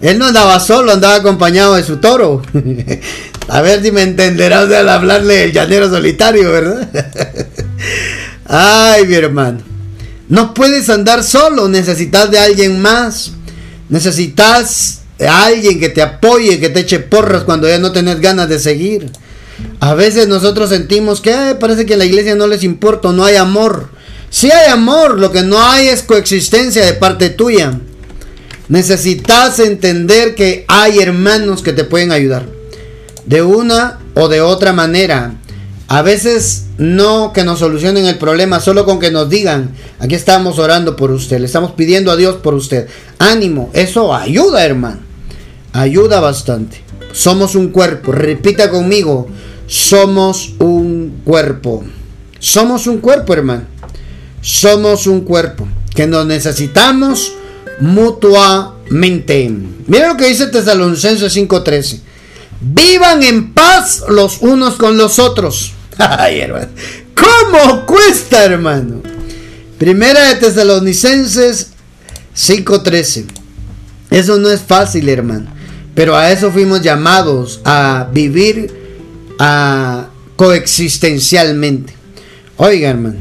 [0.00, 2.42] Él no andaba solo, andaba acompañado de su toro.
[3.48, 6.88] A ver si me entenderás al hablarle del llanero solitario, ¿verdad?
[8.46, 9.60] Ay, mi hermano.
[10.28, 13.32] No puedes andar solo, necesitas de alguien más.
[13.88, 18.48] Necesitas de alguien que te apoye, que te eche porras cuando ya no tenés ganas
[18.48, 19.10] de seguir.
[19.80, 23.36] A veces nosotros sentimos que parece que a la iglesia no les importa, no hay
[23.36, 23.88] amor.
[24.30, 27.80] Si hay amor, lo que no hay es coexistencia de parte tuya.
[28.68, 32.46] Necesitas entender que hay hermanos que te pueden ayudar.
[33.24, 35.34] De una o de otra manera.
[35.86, 40.58] A veces no que nos solucionen el problema, solo con que nos digan, aquí estamos
[40.58, 42.88] orando por usted, le estamos pidiendo a Dios por usted.
[43.18, 44.98] Ánimo, eso ayuda, hermano.
[45.72, 46.82] Ayuda bastante.
[47.18, 49.26] Somos un cuerpo, repita conmigo,
[49.66, 51.82] somos un cuerpo.
[52.38, 53.64] Somos un cuerpo, hermano.
[54.40, 57.32] Somos un cuerpo que nos necesitamos
[57.80, 59.50] mutuamente.
[59.88, 61.98] Mira lo que dice Tesalonicenses 5:13.
[62.60, 65.72] Vivan en paz los unos con los otros.
[65.98, 66.68] Ay, hermano.
[67.16, 69.02] ¿Cómo cuesta, hermano?
[69.76, 71.70] Primera de Tesalonicenses
[72.36, 73.24] 5:13.
[74.08, 75.57] Eso no es fácil, hermano.
[75.98, 78.72] Pero a eso fuimos llamados a vivir
[79.40, 80.06] a
[80.36, 81.92] coexistencialmente.
[82.56, 83.16] Oiga, hermano.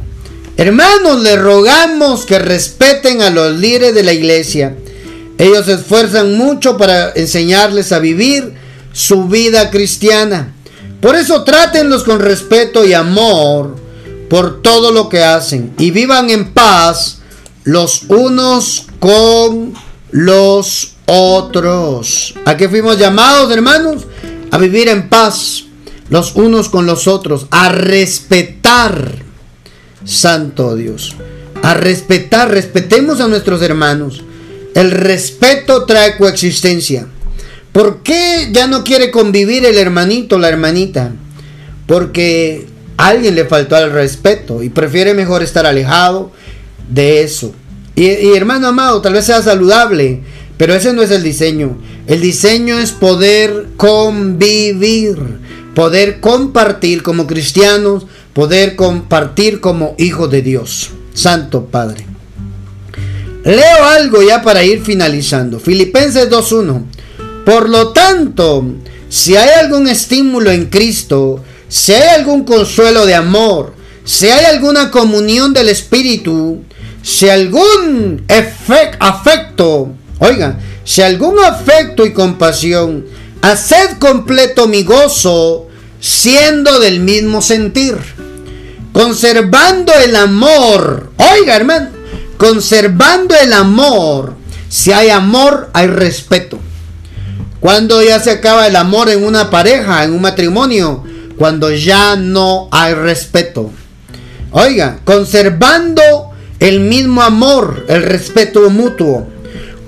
[0.58, 4.76] Hermanos, le rogamos que respeten a los líderes de la iglesia.
[5.40, 8.54] Ellos se esfuerzan mucho para enseñarles a vivir
[8.94, 10.54] su vida cristiana.
[11.02, 13.76] Por eso trátenlos con respeto y amor
[14.30, 17.22] por todo lo que hacen y vivan en paz
[17.64, 19.74] los unos con
[20.12, 22.36] los otros.
[22.46, 24.06] ¿A qué fuimos llamados, hermanos?
[24.52, 25.64] A vivir en paz
[26.10, 29.16] los unos con los otros, a respetar,
[30.06, 31.16] Santo Dios,
[31.64, 34.24] a respetar, respetemos a nuestros hermanos.
[34.74, 37.08] El respeto trae coexistencia.
[37.72, 41.12] ¿Por qué ya no quiere convivir el hermanito, la hermanita?
[41.86, 46.32] Porque alguien le faltó al respeto y prefiere mejor estar alejado
[46.90, 47.54] de eso.
[47.96, 50.22] Y, hermano amado, tal vez sea saludable,
[50.58, 51.78] pero ese no es el diseño.
[52.08, 55.18] El diseño es poder convivir,
[55.76, 60.90] poder compartir como cristianos, poder compartir como hijos de Dios.
[61.14, 62.06] Santo Padre.
[63.44, 65.60] Leo algo ya para ir finalizando.
[65.60, 66.84] Filipenses 2.1.
[67.46, 68.66] Por lo tanto,
[69.10, 73.74] si hay algún estímulo en Cristo, si hay algún consuelo de amor,
[74.04, 76.62] si hay alguna comunión del Espíritu,
[77.02, 78.26] si algún
[79.00, 83.06] afecto, oiga, si algún afecto y compasión,
[83.42, 85.68] haced completo mi gozo
[86.00, 87.98] siendo del mismo sentir.
[88.94, 91.12] conservando el amor.
[91.18, 91.90] Oiga, hermano,
[92.38, 94.34] conservando el amor.
[94.70, 96.58] Si hay amor, hay respeto.
[97.60, 101.04] Cuando ya se acaba el amor en una pareja, en un matrimonio,
[101.38, 103.72] cuando ya no hay respeto.
[104.52, 109.28] Oiga, conservando el mismo amor, el respeto mutuo,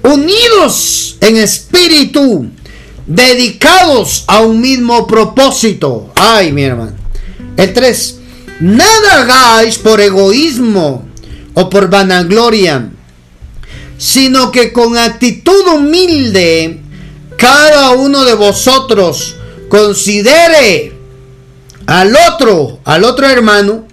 [0.04, 2.48] unidos en espíritu,
[3.06, 6.12] dedicados a un mismo propósito.
[6.16, 6.94] Ay, mi hermano.
[7.58, 8.20] El 3.
[8.62, 11.06] Nada hagáis por egoísmo
[11.54, 12.90] o por vanagloria,
[13.98, 16.82] sino que con actitud humilde
[17.38, 19.36] cada uno de vosotros
[19.70, 20.94] considere
[21.86, 23.88] al otro, al otro hermano,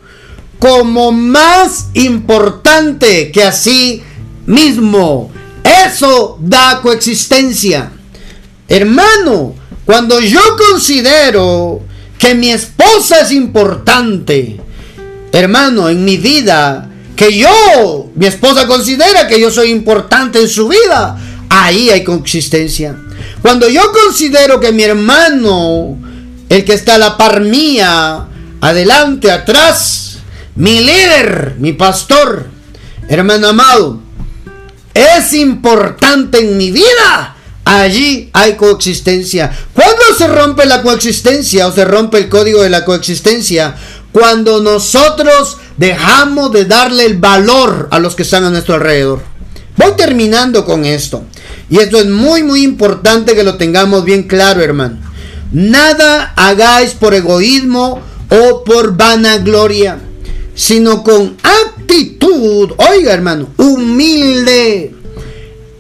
[0.59, 4.03] como más importante que así
[4.47, 5.31] mismo.
[5.87, 7.91] Eso da coexistencia.
[8.69, 9.55] Hermano,
[9.85, 11.81] cuando yo considero
[12.19, 14.61] que mi esposa es importante,
[15.33, 20.69] hermano, en mi vida, que yo, mi esposa considera que yo soy importante en su
[20.69, 22.97] vida, ahí hay coexistencia.
[23.43, 25.99] Cuando yo considero que mi hermano,
[26.49, 28.27] el que está a la par mía,
[28.61, 30.19] adelante, atrás,
[30.55, 32.47] mi líder, mi pastor,
[33.09, 34.06] hermano amado,
[34.97, 39.51] es importante en mi vida, allí hay coexistencia.
[39.75, 43.77] ¿Cuándo se rompe la coexistencia o se rompe el código de la coexistencia?
[44.11, 49.21] Cuando nosotros dejamos de darle el valor a los que están a nuestro alrededor.
[49.77, 51.25] Voy terminando con esto.
[51.69, 54.99] Y esto es muy, muy importante que lo tengamos bien claro, hermano.
[55.53, 59.99] Nada hagáis por egoísmo o por vanagloria,
[60.55, 61.37] sino con
[62.43, 64.95] oiga hermano, humilde.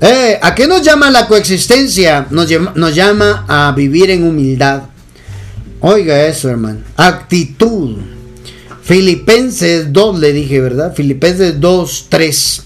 [0.00, 2.26] Eh, ¿A qué nos llama la coexistencia?
[2.30, 4.82] Nos llama, nos llama a vivir en humildad.
[5.80, 6.80] Oiga eso, hermano.
[6.96, 7.96] Actitud.
[8.82, 10.94] Filipenses 2 le dije, ¿verdad?
[10.94, 12.62] Filipenses 2, 3.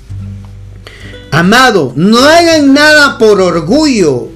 [1.30, 4.28] Amado, no hagan nada por orgullo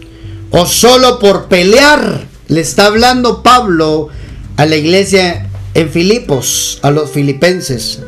[0.51, 2.27] o solo por pelear.
[2.49, 4.09] Le está hablando Pablo
[4.57, 8.01] a la iglesia en Filipos, a los filipenses,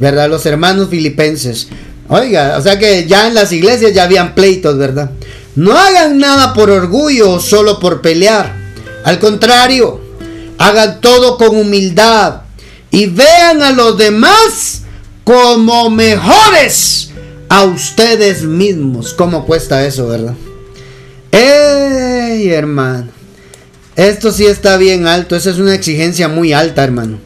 [0.00, 0.28] ¿verdad?
[0.28, 1.68] Los hermanos filipenses.
[2.08, 5.10] Oiga, o sea que ya en las iglesias ya habían pleitos, ¿verdad?
[5.56, 8.54] No hagan nada por orgullo o solo por pelear.
[9.04, 10.00] Al contrario,
[10.58, 12.42] hagan todo con humildad
[12.90, 14.82] y vean a los demás
[15.24, 17.10] como mejores
[17.48, 19.14] a ustedes mismos.
[19.14, 20.34] ¿Cómo cuesta eso, verdad?
[21.30, 23.08] ¡Ey, hermano!
[23.96, 25.36] Esto sí está bien alto.
[25.36, 27.18] Esa es una exigencia muy alta, hermano.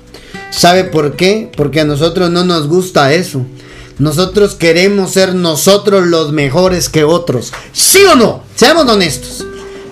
[0.50, 1.50] ¿Sabe por qué?
[1.56, 3.44] Porque a nosotros no nos gusta eso.
[3.98, 7.52] Nosotros queremos ser nosotros los mejores que otros.
[7.72, 8.44] ¿Sí o no?
[8.54, 9.44] Seamos honestos.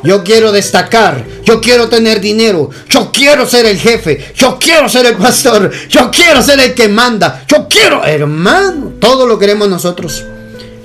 [0.02, 5.06] Yo quiero destacar, yo quiero tener dinero, yo quiero ser el jefe, yo quiero ser
[5.06, 10.24] el pastor, yo quiero ser el que manda, yo quiero, hermano, todo lo queremos nosotros.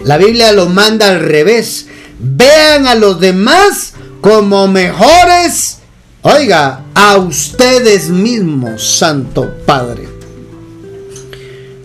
[0.04, 1.86] La Biblia lo manda al revés.
[2.18, 5.78] Vean a los demás como mejores,
[6.24, 10.08] oiga, a ustedes mismos, Santo Padre.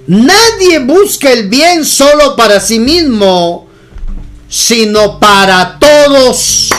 [0.07, 3.67] Nadie busca el bien solo para sí mismo,
[4.49, 6.71] sino para todos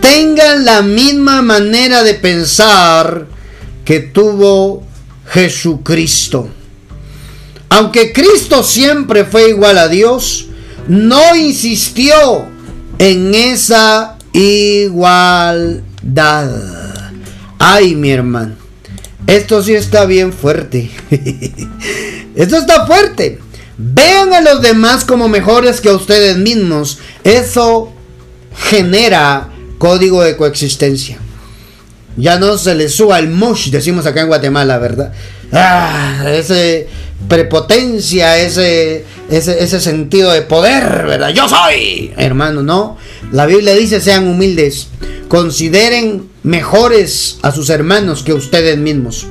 [0.00, 3.26] tengan la misma manera de pensar
[3.84, 4.82] que tuvo
[5.28, 6.48] Jesucristo.
[7.68, 10.46] Aunque Cristo siempre fue igual a Dios,
[10.88, 12.48] no insistió
[12.98, 15.89] en esa igualdad.
[17.58, 18.54] Ay, mi hermano,
[19.26, 20.90] esto sí está bien fuerte.
[22.34, 23.38] esto está fuerte.
[23.76, 26.98] Vean a los demás como mejores que a ustedes mismos.
[27.24, 27.92] Eso
[28.56, 29.48] genera
[29.78, 31.18] código de coexistencia.
[32.16, 35.12] Ya no se le suba el mush, decimos acá en Guatemala, ¿verdad?
[35.52, 36.88] Ah, ese
[37.28, 41.30] prepotencia, ese, ese, ese sentido de poder, ¿verdad?
[41.30, 42.96] Yo soy, hermano, no.
[43.32, 44.88] La Biblia dice, sean humildes,
[45.28, 49.26] consideren mejores a sus hermanos que ustedes mismos.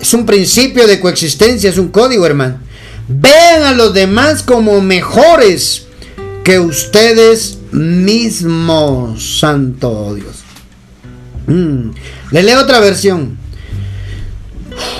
[0.00, 2.58] Es un principio de coexistencia, es un código, hermano.
[3.08, 5.86] Vean a los demás como mejores
[6.44, 10.42] que ustedes mismos, santo Dios.
[11.46, 11.90] Mm.
[12.30, 13.38] Le leo otra versión.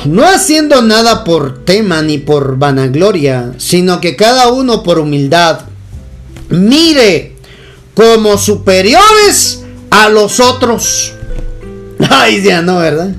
[0.04, 5.60] No haciendo nada por tema ni por vanagloria, sino que cada uno por humildad
[6.48, 7.36] mire
[7.94, 11.12] como superiores a los otros.
[12.10, 13.14] Ay, ya no, ¿verdad?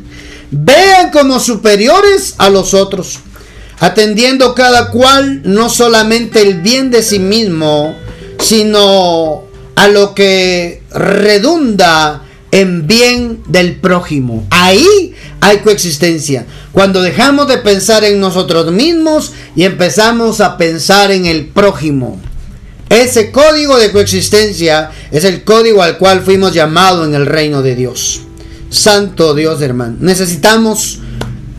[0.52, 3.20] Vean como superiores a los otros,
[3.80, 7.96] atendiendo cada cual no solamente el bien de sí mismo,
[8.40, 9.44] sino
[9.76, 14.46] a lo que redunda en bien del prójimo.
[14.52, 15.13] Ahí,
[15.44, 16.46] hay coexistencia.
[16.72, 22.18] Cuando dejamos de pensar en nosotros mismos y empezamos a pensar en el prójimo.
[22.88, 27.76] Ese código de coexistencia es el código al cual fuimos llamados en el reino de
[27.76, 28.22] Dios.
[28.70, 29.98] Santo Dios, hermano.
[30.00, 31.00] Necesitamos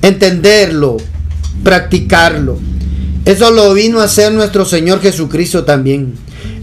[0.01, 0.97] entenderlo,
[1.63, 2.59] practicarlo.
[3.27, 6.15] Eso lo vino a hacer nuestro Señor Jesucristo también.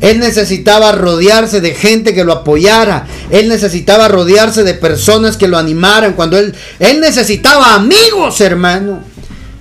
[0.02, 3.08] Él necesitaba rodearse de gente que lo apoyara.
[3.30, 6.14] Él necesitaba rodearse de personas que lo animaran.
[6.14, 9.04] Cuando él, él necesitaba amigos, hermano.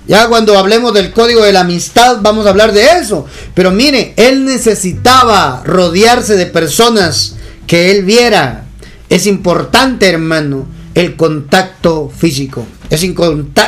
[0.07, 3.25] Ya cuando hablemos del código de la amistad vamos a hablar de eso.
[3.53, 7.35] Pero mire, él necesitaba rodearse de personas
[7.67, 8.65] que él viera.
[9.09, 10.65] Es importante, hermano,
[10.95, 12.65] el contacto físico.
[12.89, 13.05] Es,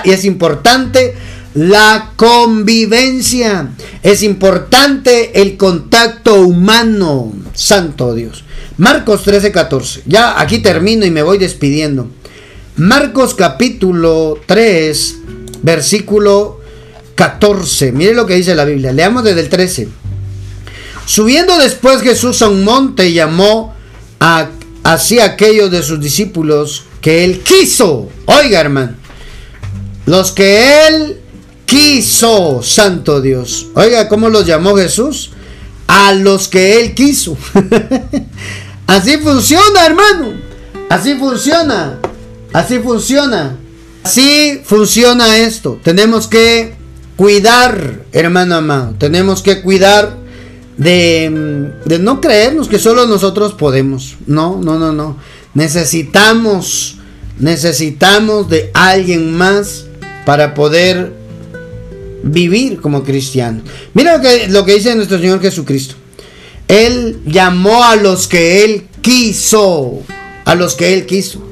[0.06, 1.16] es importante
[1.54, 3.70] la convivencia.
[4.01, 7.32] Es importante el contacto humano.
[7.54, 8.43] Santo Dios.
[8.78, 10.01] Marcos 13:14.
[10.06, 12.08] Ya aquí termino y me voy despidiendo.
[12.76, 15.16] Marcos capítulo 3,
[15.62, 16.60] versículo
[17.16, 17.91] 14.
[17.91, 18.91] Mire lo que dice la Biblia.
[18.91, 19.88] Leamos desde el 13.
[21.06, 23.76] Subiendo después Jesús a un monte llamó
[24.20, 24.49] a
[24.84, 28.10] así aquellos de sus discípulos que él quiso.
[28.26, 28.95] Oiga, hermano.
[30.06, 31.22] Los que él
[31.74, 33.67] quiso, santo Dios.
[33.74, 35.32] Oiga, ¿cómo los llamó Jesús?
[35.88, 37.36] A los que Él quiso.
[38.88, 40.34] Así funciona, hermano.
[40.89, 41.97] Así funciona.
[42.53, 43.57] Así funciona.
[44.03, 45.80] Así funciona esto.
[45.84, 46.76] Tenemos que
[47.15, 48.93] cuidar, hermano amado.
[48.99, 50.15] Tenemos que cuidar
[50.78, 54.17] de, de no creernos que solo nosotros podemos.
[54.28, 55.17] No, no, no, no.
[55.55, 56.97] Necesitamos,
[57.39, 59.86] necesitamos de alguien más
[60.26, 61.22] para poder
[62.24, 63.61] vivir como cristiano.
[63.93, 65.95] Mira lo que, lo que dice nuestro Señor Jesucristo.
[66.67, 70.01] Él llamó a los que Él quiso,
[70.45, 71.43] a los que Él quiso.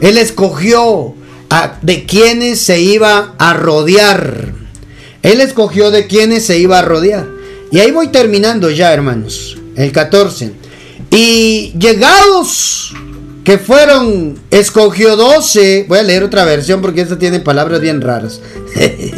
[0.00, 1.14] Él escogió
[1.82, 4.52] de quienes se iba a rodear.
[5.22, 7.26] Él escogió de quienes se iba a rodear.
[7.72, 9.56] Y ahí voy terminando ya, hermanos.
[9.76, 10.52] El 14.
[11.10, 12.92] Y llegados
[13.44, 15.86] que fueron, escogió 12.
[15.88, 18.40] Voy a leer otra versión porque esta tiene palabras bien raras.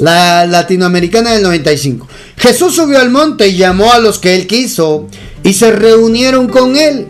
[0.00, 2.08] la latinoamericana del 95.
[2.36, 5.06] Jesús subió al monte y llamó a los que él quiso
[5.42, 7.06] y se reunieron con él.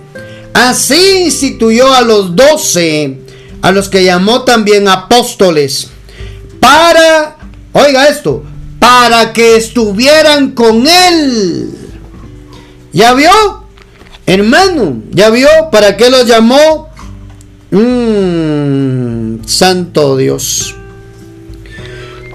[0.54, 3.18] Así instituyó a los doce,
[3.62, 5.88] a los que llamó también apóstoles,
[6.58, 7.36] para,
[7.72, 8.42] oiga esto,
[8.78, 11.70] para que estuvieran con él.
[12.92, 13.30] ¿Ya vio?
[14.26, 16.88] Hermano, ¿ya vio para qué los llamó?
[17.70, 20.74] Mm, santo Dios.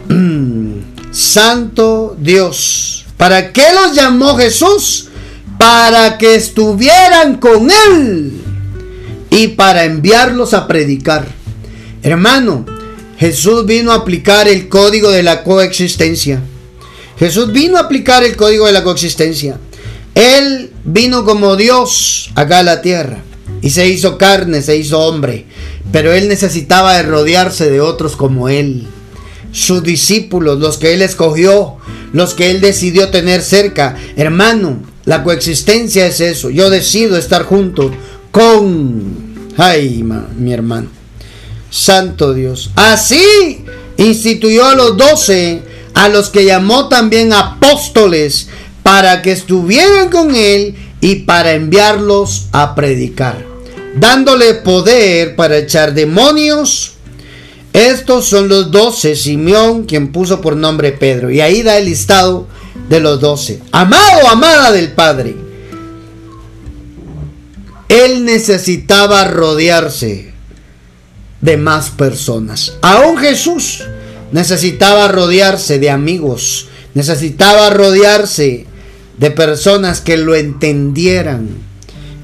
[1.11, 3.05] Santo Dios.
[3.17, 5.09] ¿Para qué los llamó Jesús?
[5.57, 8.33] Para que estuvieran con Él
[9.29, 11.27] y para enviarlos a predicar.
[12.03, 12.65] Hermano,
[13.17, 16.41] Jesús vino a aplicar el código de la coexistencia.
[17.17, 19.57] Jesús vino a aplicar el código de la coexistencia.
[20.13, 23.19] Él vino como Dios acá a la tierra
[23.61, 25.45] y se hizo carne, se hizo hombre,
[25.91, 28.87] pero él necesitaba de rodearse de otros como él
[29.55, 31.77] sus discípulos, los que Él escogió,
[32.11, 33.95] los que Él decidió tener cerca.
[34.17, 36.49] Hermano, la coexistencia es eso.
[36.49, 37.89] Yo decido estar junto
[38.31, 39.53] con...
[39.57, 40.03] Ay,
[40.37, 40.89] mi hermano.
[41.69, 42.71] Santo Dios.
[42.75, 43.63] Así
[43.97, 45.61] instituyó a los doce,
[45.93, 48.49] a los que llamó también apóstoles,
[48.83, 53.45] para que estuvieran con Él y para enviarlos a predicar,
[53.95, 56.94] dándole poder para echar demonios
[57.75, 61.29] estos son los doce, Simeón, quien puso por nombre Pedro.
[61.29, 62.47] Y ahí da el listado
[62.87, 63.59] de los doce.
[63.73, 65.35] Amado, amada del Padre.
[67.89, 70.33] Él necesitaba rodearse
[71.41, 72.77] de más personas.
[72.81, 73.83] Aún Jesús
[74.31, 76.69] necesitaba rodearse de amigos.
[76.93, 78.67] Necesitaba rodearse
[79.17, 81.49] de personas que lo entendieran.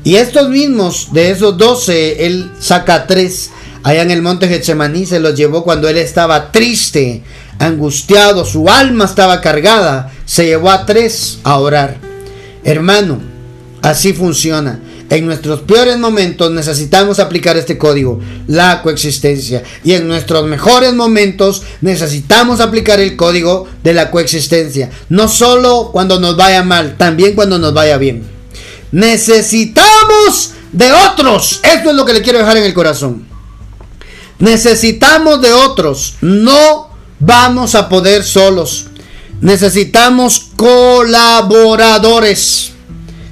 [0.05, 3.51] Y estos mismos, de esos doce, él saca tres
[3.83, 7.23] allá en el monte Getsemaní se los llevó cuando él estaba triste,
[7.59, 11.97] angustiado, su alma estaba cargada, se llevó a tres a orar.
[12.63, 13.19] Hermano,
[13.81, 14.79] así funciona.
[15.09, 19.61] En nuestros peores momentos necesitamos aplicar este código, la coexistencia.
[19.83, 24.89] Y en nuestros mejores momentos necesitamos aplicar el código de la coexistencia.
[25.09, 28.23] No solo cuando nos vaya mal, también cuando nos vaya bien.
[28.93, 31.59] Necesitamos de otros.
[31.61, 33.30] Esto es lo que le quiero dejar en el corazón.
[34.41, 36.15] Necesitamos de otros.
[36.21, 36.89] No
[37.19, 38.87] vamos a poder solos.
[39.39, 42.71] Necesitamos colaboradores.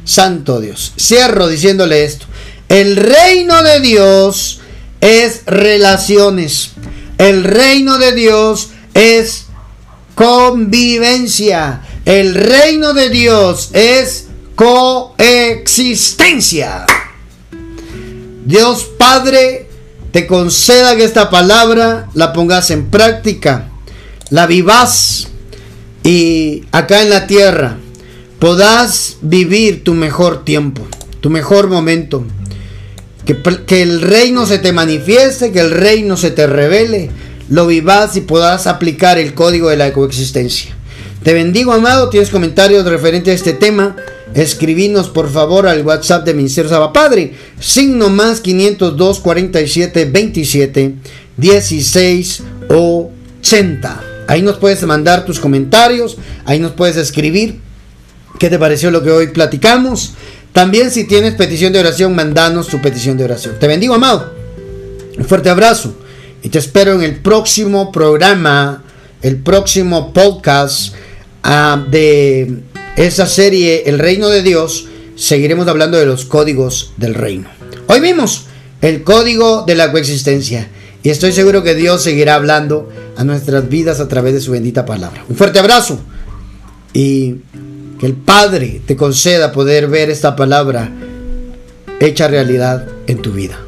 [0.06, 0.94] Santo Dios.
[0.98, 2.28] Cierro diciéndole esto.
[2.70, 4.60] El reino de Dios
[5.02, 6.74] es relaciones.
[7.18, 9.46] El reino de Dios es
[10.14, 11.82] convivencia.
[12.06, 16.86] El reino de Dios es coexistencia.
[18.46, 19.69] Dios Padre
[20.12, 23.70] te conceda que esta palabra la pongas en práctica,
[24.30, 25.28] la vivas
[26.04, 27.78] y acá en la tierra
[28.40, 30.88] podás vivir tu mejor tiempo,
[31.22, 32.26] tu mejor momento.
[33.26, 33.38] Que,
[33.68, 37.12] que, el reino se te manifieste, que el reino se te revele,
[37.48, 40.76] lo vivas y puedas aplicar el código de la coexistencia.
[41.22, 42.10] Te bendigo, amado.
[42.10, 43.96] ¿Tienes comentarios referentes a este tema?
[44.34, 50.96] Escribinos por favor al WhatsApp de Ministerio Saba Padre, signo más 502 47 27
[51.38, 54.04] 16 80.
[54.28, 57.60] Ahí nos puedes mandar tus comentarios, ahí nos puedes escribir
[58.38, 60.14] qué te pareció lo que hoy platicamos.
[60.54, 63.56] También si tienes petición de oración, mandanos tu petición de oración.
[63.60, 64.34] Te bendigo, amado.
[65.18, 65.96] Un fuerte abrazo
[66.44, 68.84] y te espero en el próximo programa,
[69.22, 70.94] el próximo podcast
[71.44, 72.64] uh, de
[72.96, 77.50] esa serie, El Reino de Dios, seguiremos hablando de los códigos del reino.
[77.88, 78.46] Hoy vimos
[78.82, 80.70] el código de la coexistencia
[81.04, 84.86] y estoy seguro que Dios seguirá hablando a nuestras vidas a través de su bendita
[84.86, 85.26] palabra.
[85.28, 86.00] Un fuerte abrazo
[86.94, 87.36] y
[88.00, 90.90] que el Padre te conceda poder ver esta palabra
[92.00, 93.60] hecha realidad en tu vida.